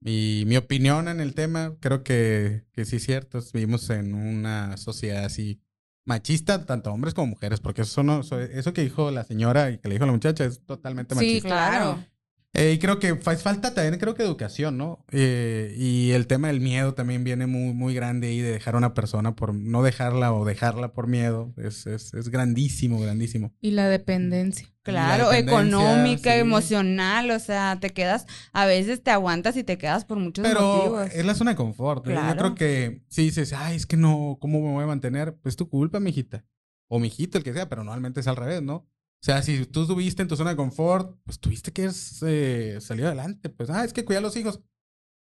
[0.00, 3.40] mi, mi opinión en el tema, creo que, que sí es cierto.
[3.52, 5.60] Vivimos en una sociedad así
[6.04, 9.88] machista, tanto hombres como mujeres, porque eso, no, eso que dijo la señora y que
[9.88, 11.40] le dijo la muchacha es totalmente machista.
[11.40, 12.04] Sí, claro.
[12.52, 15.04] Eh, y creo que falta también, creo que educación, ¿no?
[15.12, 18.78] Eh, y el tema del miedo también viene muy, muy grande ahí de dejar a
[18.78, 21.54] una persona por no dejarla o dejarla por miedo.
[21.56, 23.54] Es, es, es grandísimo, grandísimo.
[23.60, 24.66] Y la dependencia.
[24.90, 30.18] Claro, económica, emocional, o sea, te quedas, a veces te aguantas y te quedas por
[30.18, 32.06] muchos Pero es la zona de confort.
[32.08, 32.14] ¿eh?
[32.14, 35.36] Yo creo que si dices, ay, es que no, ¿cómo me voy a mantener?
[35.42, 36.44] Pues tu culpa, mijita.
[36.88, 38.74] O mijito, el que sea, pero normalmente es al revés, ¿no?
[38.74, 41.90] O sea, si tú estuviste en tu zona de confort, pues tuviste que
[42.22, 43.50] eh, salir adelante.
[43.50, 44.60] Pues, ah, es que cuidar a los hijos.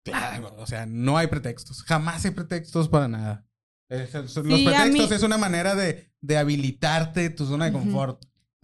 [0.05, 1.83] Claro, o sea, no hay pretextos.
[1.83, 3.45] Jamás hay pretextos para nada.
[3.89, 8.23] los pretextos es una manera de, de, habilitarte tu zona de confort.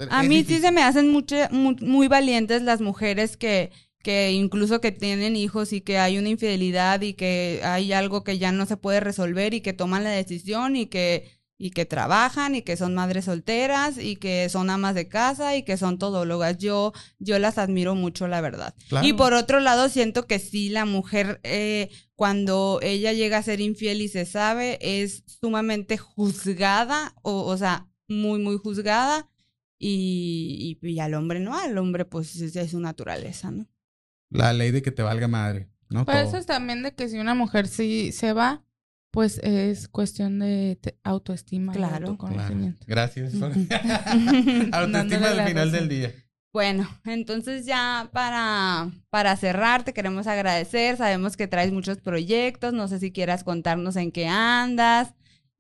[0.10, 3.72] A mí sí se me hacen muy, valientes las mujeres que,
[4.04, 8.38] que incluso que tienen hijos y que hay una infidelidad y que hay algo que
[8.38, 12.56] ya no se puede resolver y que toman la decisión y que y que trabajan
[12.56, 16.58] y que son madres solteras y que son amas de casa y que son todólogas.
[16.58, 18.76] Yo, yo las admiro mucho, la verdad.
[19.02, 23.60] Y por otro lado, siento que sí, la mujer, eh, cuando ella llega a ser
[23.60, 29.28] infiel y se sabe, es sumamente juzgada, o, o sea, muy, muy juzgada.
[29.80, 33.68] Y, y, al hombre no, al hombre pues es, su naturaleza, ¿no?
[34.30, 36.06] La ley de que te valga madre, ¿no?
[36.06, 38.64] Por eso es también de que si una mujer sí se va,
[39.12, 42.08] pues es cuestión de autoestima claro.
[42.08, 42.86] y autoconocimiento.
[42.88, 43.34] Gracias.
[44.72, 46.14] autoestima al final del día.
[46.54, 50.98] Bueno, entonces ya para, para cerrar, te queremos agradecer.
[50.98, 52.74] Sabemos que traes muchos proyectos.
[52.74, 55.14] No sé si quieras contarnos en qué andas,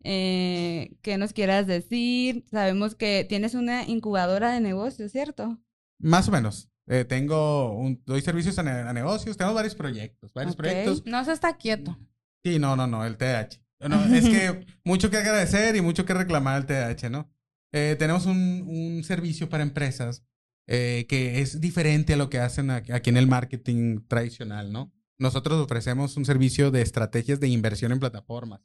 [0.09, 2.45] eh, qué nos quieras decir.
[2.49, 5.59] Sabemos que tienes una incubadora de negocios, ¿cierto?
[5.99, 6.69] Más o menos.
[6.87, 11.05] Eh, tengo un, doy servicios a, negocios, tengo varios proyectos, varios proyectos.
[11.05, 11.97] No se está quieto.
[12.45, 13.59] Sí, no, no, no, el TDAH.
[14.13, 17.29] es que mucho que agradecer y mucho que reclamar al TDAH, ¿no?
[17.73, 20.23] Eh, tenemos un, un, servicio para empresas
[20.67, 24.93] eh, que es diferente a lo que hacen aquí en el marketing tradicional, ¿no?
[25.19, 28.61] Nosotros ofrecemos un servicio de estrategias de inversión en plataformas.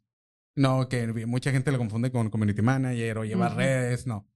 [0.54, 4.28] No, que mucha gente lo confunde con community manager o llevar redes, no.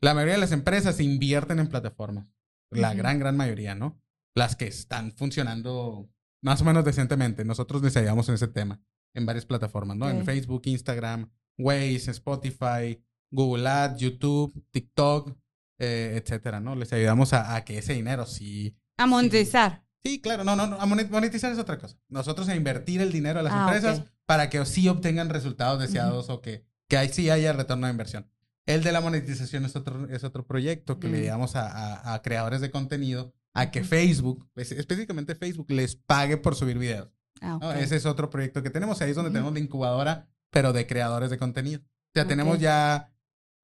[0.00, 2.32] La mayoría de las empresas invierten en plataformas.
[2.70, 4.00] La gran, gran mayoría, ¿no?
[4.34, 6.08] Las que están funcionando
[6.42, 7.44] más o menos decentemente.
[7.44, 8.80] Nosotros les ayudamos en ese tema,
[9.14, 10.08] en varias plataformas, ¿no?
[10.08, 15.36] En Facebook, Instagram, Waze, Spotify, Google Ads, YouTube, TikTok,
[15.78, 16.76] eh, etcétera, ¿no?
[16.76, 18.76] Les ayudamos a, que ese dinero sí...
[18.96, 19.84] A monetizar.
[20.04, 21.98] Sí, claro, no, no, no, a monetizar es otra cosa.
[22.08, 26.28] Nosotros a invertir el dinero a las ah, empresas para que sí obtengan resultados deseados
[26.28, 28.30] o que, que ahí sí haya retorno de inversión.
[28.66, 31.26] El de la monetización es otro, es otro proyecto que le mm.
[31.26, 36.76] damos a, a, creadores de contenido a que Facebook, específicamente Facebook, les pague por subir
[36.76, 37.08] videos.
[37.40, 39.00] Ah, Ese es otro proyecto que tenemos.
[39.00, 41.80] Ahí es donde tenemos la incubadora, pero de creadores de contenido.
[41.80, 43.12] O sea, tenemos ya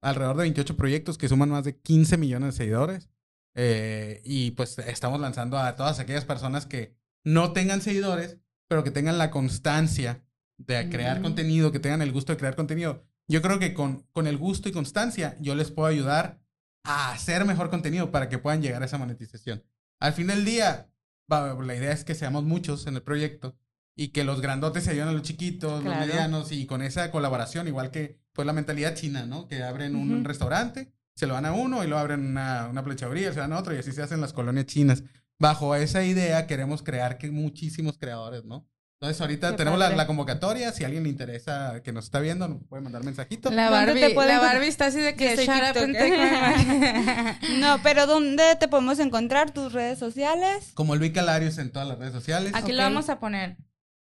[0.01, 3.09] alrededor de 28 proyectos que suman más de 15 millones de seguidores.
[3.55, 8.37] Eh, y pues estamos lanzando a todas aquellas personas que no tengan seguidores,
[8.67, 10.23] pero que tengan la constancia
[10.57, 11.23] de crear mm.
[11.23, 13.03] contenido, que tengan el gusto de crear contenido.
[13.27, 16.41] Yo creo que con, con el gusto y constancia yo les puedo ayudar
[16.83, 19.63] a hacer mejor contenido para que puedan llegar a esa monetización.
[19.99, 20.89] Al fin del día,
[21.29, 23.55] la idea es que seamos muchos en el proyecto
[23.95, 27.67] y que los grandotes se ayuden a los chiquitos, los medianos y con esa colaboración,
[27.67, 29.47] igual que pues la mentalidad china, ¿no?
[29.47, 33.31] Que abren un restaurante, se lo dan a uno y lo abren una, una plechaduría,
[33.31, 35.03] se dan a otro y así se hacen las colonias chinas.
[35.39, 38.67] Bajo esa idea queremos crear que muchísimos creadores, ¿no?
[39.03, 42.63] Entonces ahorita tenemos la, convocatoria, si a alguien le interesa que nos está viendo, nos
[42.63, 43.51] puede mandar mensajito.
[43.51, 45.35] La Barbie, la Barbie está así de que
[47.59, 49.51] No, pero ¿dónde te podemos encontrar?
[49.51, 50.71] ¿Tus redes sociales?
[50.73, 52.53] Como Luis Calarios en todas las redes sociales.
[52.55, 53.57] Aquí lo vamos a poner.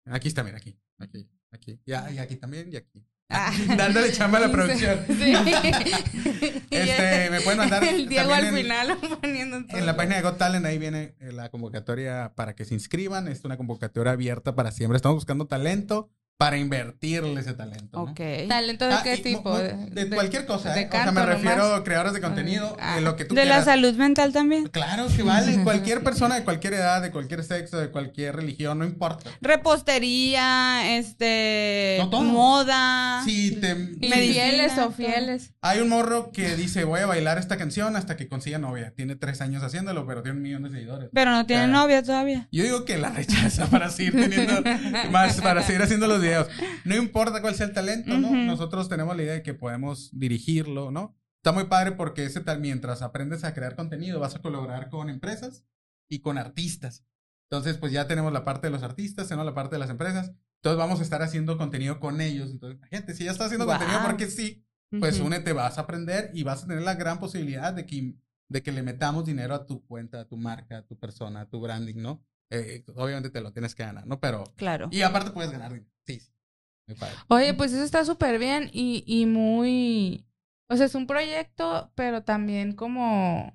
[0.06, 1.80] Aquí está, mira, aquí, aquí, aquí.
[1.86, 3.06] y aquí también y aquí.
[3.30, 3.54] Ah.
[3.78, 5.00] Dándole chamba a la producción.
[5.20, 5.34] Sí.
[6.72, 7.84] este, me pueden mandar.
[7.84, 11.50] El Diego al final poniendo En la página de Got Talent, ahí viene eh, la
[11.50, 13.28] convocatoria para que se inscriban.
[13.28, 14.96] Es una convocatoria abierta para siempre.
[14.96, 18.06] Estamos buscando talento para invertirle ese talento.
[18.06, 18.12] ¿no?
[18.12, 18.22] Ok.
[18.48, 19.58] ¿Talento de ah, qué tipo?
[19.58, 20.80] De, cualquier cosa.
[20.80, 20.88] ¿eh?
[20.88, 23.02] o sea, me refiero a creadores de contenido, de ah.
[23.02, 24.68] lo que tú ¿De la salud mental también?
[24.68, 25.62] Claro, que vale.
[25.66, 29.30] cualquier persona de cualquier edad, de cualquier sexo, de cualquier religión, no importa.
[29.42, 32.00] Repostería, este.
[32.10, 33.22] Moda.
[33.26, 33.76] Sí, te.
[33.76, 35.52] Fieles o fieles.
[35.60, 38.94] Hay un morro que dice: Voy a bailar esta canción hasta que consiga novia.
[38.96, 41.10] Tiene tres años haciéndolo, pero tiene un millón de seguidores.
[41.12, 42.48] Pero no tiene novia todavía.
[42.50, 44.64] Yo digo que la rechaza para seguir teniendo
[45.12, 46.22] más, para seguir haciendo los
[46.86, 48.32] no importa cuál sea el talento, ¿no?
[48.32, 51.16] Nosotros tenemos la idea de que podemos dirigirlo, ¿no?
[51.38, 55.10] Está muy padre porque ese tal, mientras aprendes a crear contenido, vas a colaborar con
[55.10, 55.64] empresas
[56.10, 57.06] y con artistas.
[57.50, 60.34] Entonces, pues ya tenemos la parte de los artistas, tenemos la parte de las empresas.
[60.58, 62.52] Entonces vamos a estar haciendo contenido con ellos.
[62.52, 64.66] Entonces, gente, si ya estás haciendo contenido porque sí,
[65.00, 68.16] pues únete, vas a aprender y vas a tener la gran posibilidad de que,
[68.50, 71.50] de que le metamos dinero a tu cuenta, a tu marca, a tu persona, a
[71.50, 72.24] tu branding, ¿no?
[72.52, 74.20] Eh, obviamente te lo tienes que ganar, ¿no?
[74.20, 74.44] Pero.
[74.56, 74.90] Claro.
[74.92, 75.92] Y aparte puedes ganar dinero.
[76.10, 76.22] Sí,
[77.28, 80.26] Oye, pues eso está súper bien y, y muy...
[80.68, 83.52] O sea, es un proyecto, pero también como...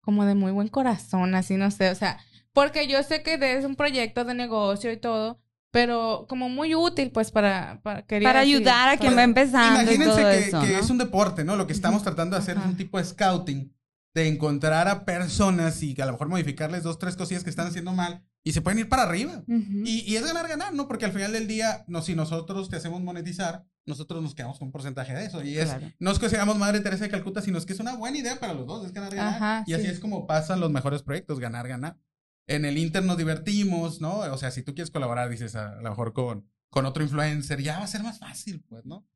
[0.00, 2.18] Como de muy buen corazón, así, no sé, o sea...
[2.52, 5.40] Porque yo sé que es un proyecto de negocio y todo,
[5.70, 7.80] pero como muy útil, pues, para...
[7.82, 11.44] Para, para ayudar a quien va empezando y todo que, eso, que es un deporte,
[11.44, 11.56] ¿no?
[11.56, 13.74] Lo que estamos tratando de hacer es un tipo de scouting
[14.14, 17.68] de encontrar a personas y que a lo mejor modificarles dos, tres cosillas que están
[17.68, 19.44] haciendo mal y se pueden ir para arriba.
[19.46, 20.88] y, y, es ganar, ganar, ¿no?
[20.88, 24.68] Porque al final del día, no, si nosotros te hacemos monetizar, nosotros nos quedamos con
[24.68, 25.42] un porcentaje de eso.
[25.44, 27.96] Y es, no es que seamos Madre Teresa de Calcuta, sino es que es una
[27.96, 29.64] buena idea para los dos, es ganar, ganar.
[29.66, 31.98] y así es como pasan los mejores proyectos, ganar, ganar.
[32.48, 34.18] En el Inter nos divertimos, ¿no?
[34.18, 37.78] O sea, si tú quieres colaborar, dices, a, lo mejor con, con otro influencer, ya
[37.78, 39.06] va a ser más fácil, pues, ¿no?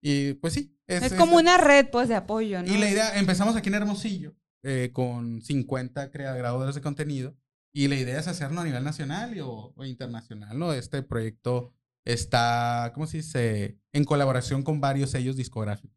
[0.00, 0.76] Y pues sí.
[0.86, 2.72] Es, como una red, pues, de apoyo, ¿no?
[2.72, 7.36] Y la idea, empezamos aquí en Hermosillo eh, con 50 creadores de contenido
[7.76, 10.72] y la idea es hacerlo a nivel nacional o, internacional, ¿no?
[10.72, 11.74] Este proyecto
[12.06, 13.78] está, ¿cómo se dice?
[13.92, 15.94] En colaboración con varios sellos discográficos.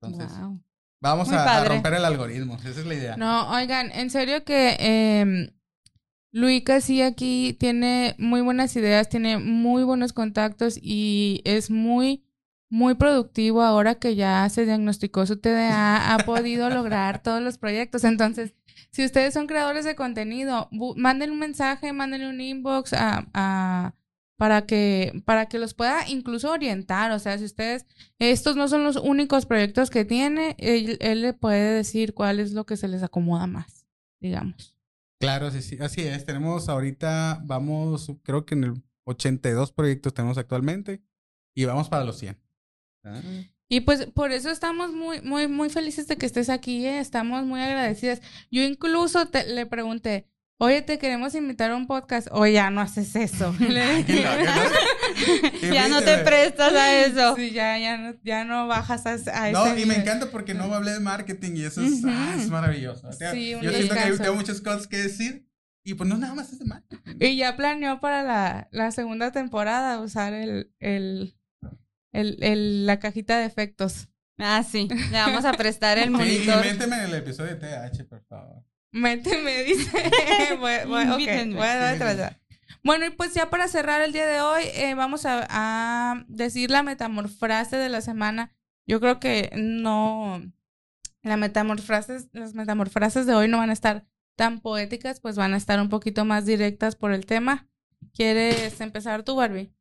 [0.00, 0.38] Entonces,
[1.00, 3.16] vamos a, romper el algoritmo, esa es la idea.
[3.16, 5.52] No, oigan, en serio que eh,
[6.30, 12.22] Luica sí aquí tiene muy buenas ideas, tiene muy buenos contactos y es muy
[12.68, 18.04] muy productivo ahora que ya se diagnosticó su TDA, ha podido lograr todos los proyectos.
[18.04, 18.54] Entonces,
[18.90, 23.94] si ustedes son creadores de contenido, manden un mensaje, manden un inbox a,
[24.36, 27.86] para que para que los pueda incluso orientar, o sea, si ustedes
[28.18, 32.52] estos no son los únicos proyectos que tiene, él, él le puede decir cuál es
[32.52, 33.86] lo que se les acomoda más,
[34.20, 34.76] digamos.
[35.18, 36.26] Claro, sí, sí, así es.
[36.26, 41.02] Tenemos ahorita, vamos, creo que en el 82 proyectos tenemos actualmente
[41.54, 42.38] y vamos para los 100.
[43.68, 47.00] Y pues por eso estamos muy, muy, muy felices de que estés aquí, ¿eh?
[47.00, 48.20] estamos muy agradecidas.
[48.50, 50.28] Yo incluso te, le pregunté,
[50.58, 53.54] oye, te queremos invitar a un podcast, o ya no haces eso.
[55.72, 57.34] ya no te prestas a eso.
[57.36, 60.72] Sí, ya, ya, no, ya no bajas a, a No, y me encanta porque no
[60.72, 63.10] hablé de marketing y eso es, ah, es maravilloso.
[63.12, 65.44] Sí, yo siento que tengo muchas cosas que decir.
[65.82, 67.16] Y pues no nada más es de marketing.
[67.20, 71.35] Y ya planeó para la, la segunda temporada usar el, el,
[72.16, 74.08] el, el, la cajita de efectos.
[74.38, 74.88] Ah, sí.
[74.88, 76.62] Le vamos a prestar el monitor.
[76.62, 78.64] Sí, méteme en el episodio de TH, por favor.
[78.92, 79.90] Méteme, dice.
[80.58, 81.52] bueno, bueno, okay.
[81.52, 82.30] bueno,
[82.82, 86.70] bueno, y pues ya para cerrar el día de hoy, eh, vamos a, a, decir
[86.70, 88.54] la metamorfrase de la semana.
[88.86, 90.40] Yo creo que no,
[91.22, 94.06] la metamorfrases, las metamorfrases de hoy no van a estar
[94.36, 97.68] tan poéticas, pues van a estar un poquito más directas por el tema.
[98.14, 99.75] ¿Quieres empezar tú, Barbie?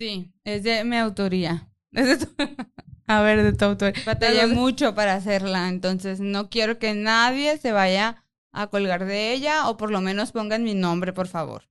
[0.00, 1.68] Sí, es de mi autoría.
[3.06, 4.02] A ver, de tu autoría.
[4.06, 9.68] Batallé mucho para hacerla, entonces no quiero que nadie se vaya a colgar de ella
[9.68, 11.68] o por lo menos pongan mi nombre, por favor.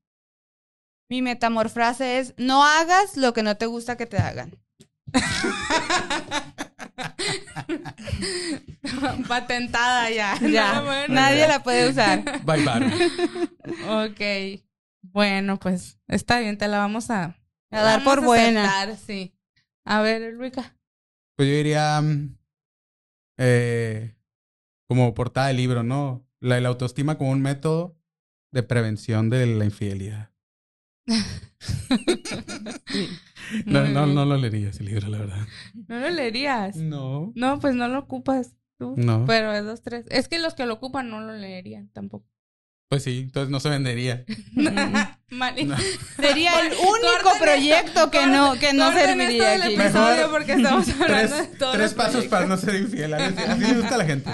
[1.10, 4.56] Mi metamorfrase es, no hagas lo que no te gusta que te hagan.
[9.27, 10.38] Patentada ya.
[10.39, 11.07] Ya.
[11.07, 12.43] Nadie la puede usar.
[12.43, 12.85] Bye bye.
[13.89, 14.22] ok.
[15.01, 17.38] Bueno, pues está bien, te la vamos a,
[17.71, 18.95] a dar por buena.
[18.95, 19.33] sí.
[19.85, 20.75] A ver, Luica.
[21.35, 22.01] Pues yo diría
[23.37, 24.15] eh,
[24.87, 26.27] como portada del libro, ¿no?
[26.39, 27.97] La, autoestima como un método
[28.51, 30.31] de prevención de la infidelidad.
[33.65, 35.47] no, no, no lo leería ese libro, la verdad.
[35.87, 36.75] ¿No lo leerías?
[36.75, 37.31] No.
[37.35, 38.95] No, pues no lo ocupas tú.
[38.97, 39.25] No.
[39.25, 40.05] Pero es dos, tres.
[40.09, 42.27] Es que los que lo ocupan no lo leerían tampoco.
[42.89, 44.25] Pues sí, entonces no se vendería.
[46.15, 49.77] Sería el único proyecto que no, que no serviría aquí.
[49.77, 53.13] Mejor porque estamos hablando tres, de todo tres pasos para no ser infiel.
[53.13, 54.31] Así, le gusta a la gente.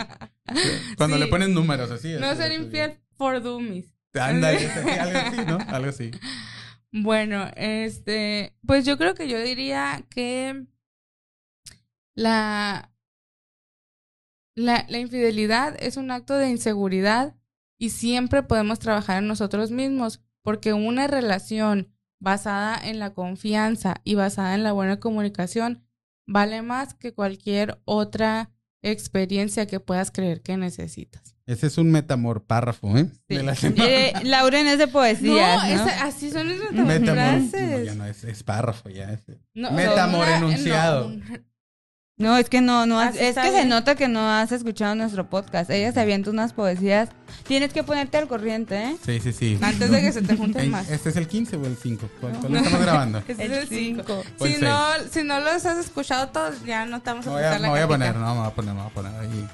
[0.96, 2.14] Cuando le ponen números así.
[2.18, 3.94] No ser infiel for dummies.
[4.14, 5.58] Anda, algo así, ¿no?
[5.68, 6.12] Algo así.
[6.94, 10.64] Bueno, este, pues yo creo que yo diría que
[12.14, 12.90] la,
[14.56, 17.36] la, la infidelidad es un acto de inseguridad
[17.78, 24.16] y siempre podemos trabajar en nosotros mismos, porque una relación basada en la confianza y
[24.16, 25.84] basada en la buena comunicación
[26.28, 31.36] vale más que cualquier otra experiencia que puedas creer que necesitas.
[31.48, 33.08] Ese es un metamor párrafo, ¿eh?
[33.30, 35.76] eh Lauren es de poesía.
[35.76, 35.92] No, ¿no?
[36.02, 39.12] así son esas metamor, ya no, es, párrafo, ya.
[39.12, 39.24] Es,
[39.54, 41.12] metamor enunciado.
[42.18, 45.70] No, es que no, no, es que se nota que no has escuchado nuestro podcast.
[45.70, 47.10] Ella se avienta unas poesías.
[47.46, 48.96] Tienes que ponerte al corriente, ¿eh?
[49.06, 49.60] Sí, sí, sí.
[49.62, 50.90] Antes de que se te junten más.
[50.90, 52.10] ¿Este es el 15 o el 5?
[52.22, 53.18] ¿Cuál, estamos grabando?
[53.28, 54.24] Este es el 5.
[54.40, 57.60] Si no, si no los has escuchado todos, ya no estamos a me voy a,
[57.60, 59.48] me voy a poner, no, me voy a poner, me voy a poner ahí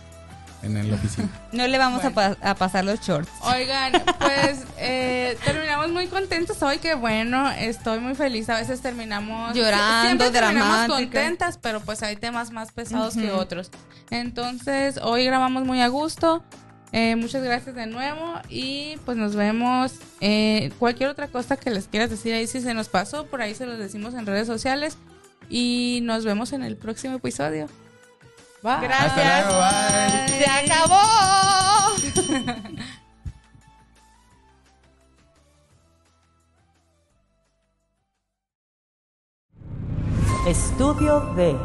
[0.64, 1.30] en la oficina.
[1.52, 3.30] No le vamos a, pasar los shorts.
[3.42, 8.50] Oigan, pues eh, terminamos muy contentos hoy, que bueno, estoy muy feliz.
[8.50, 13.70] A veces terminamos llorando, siempre terminamos contentas, pero pues hay temas más pesados que otros.
[14.10, 16.44] Entonces, hoy grabamos muy a gusto.
[16.94, 19.94] Eh, muchas gracias de nuevo y pues nos vemos.
[20.20, 23.56] Eh, cualquier otra cosa que les quieras decir ahí, si se nos pasó, por ahí
[23.56, 24.98] se los decimos en redes sociales.
[25.50, 27.68] Y nos vemos en el próximo episodio.
[28.64, 30.32] Gracias.
[30.38, 31.02] Se acabó.
[40.48, 41.56] Estudio B.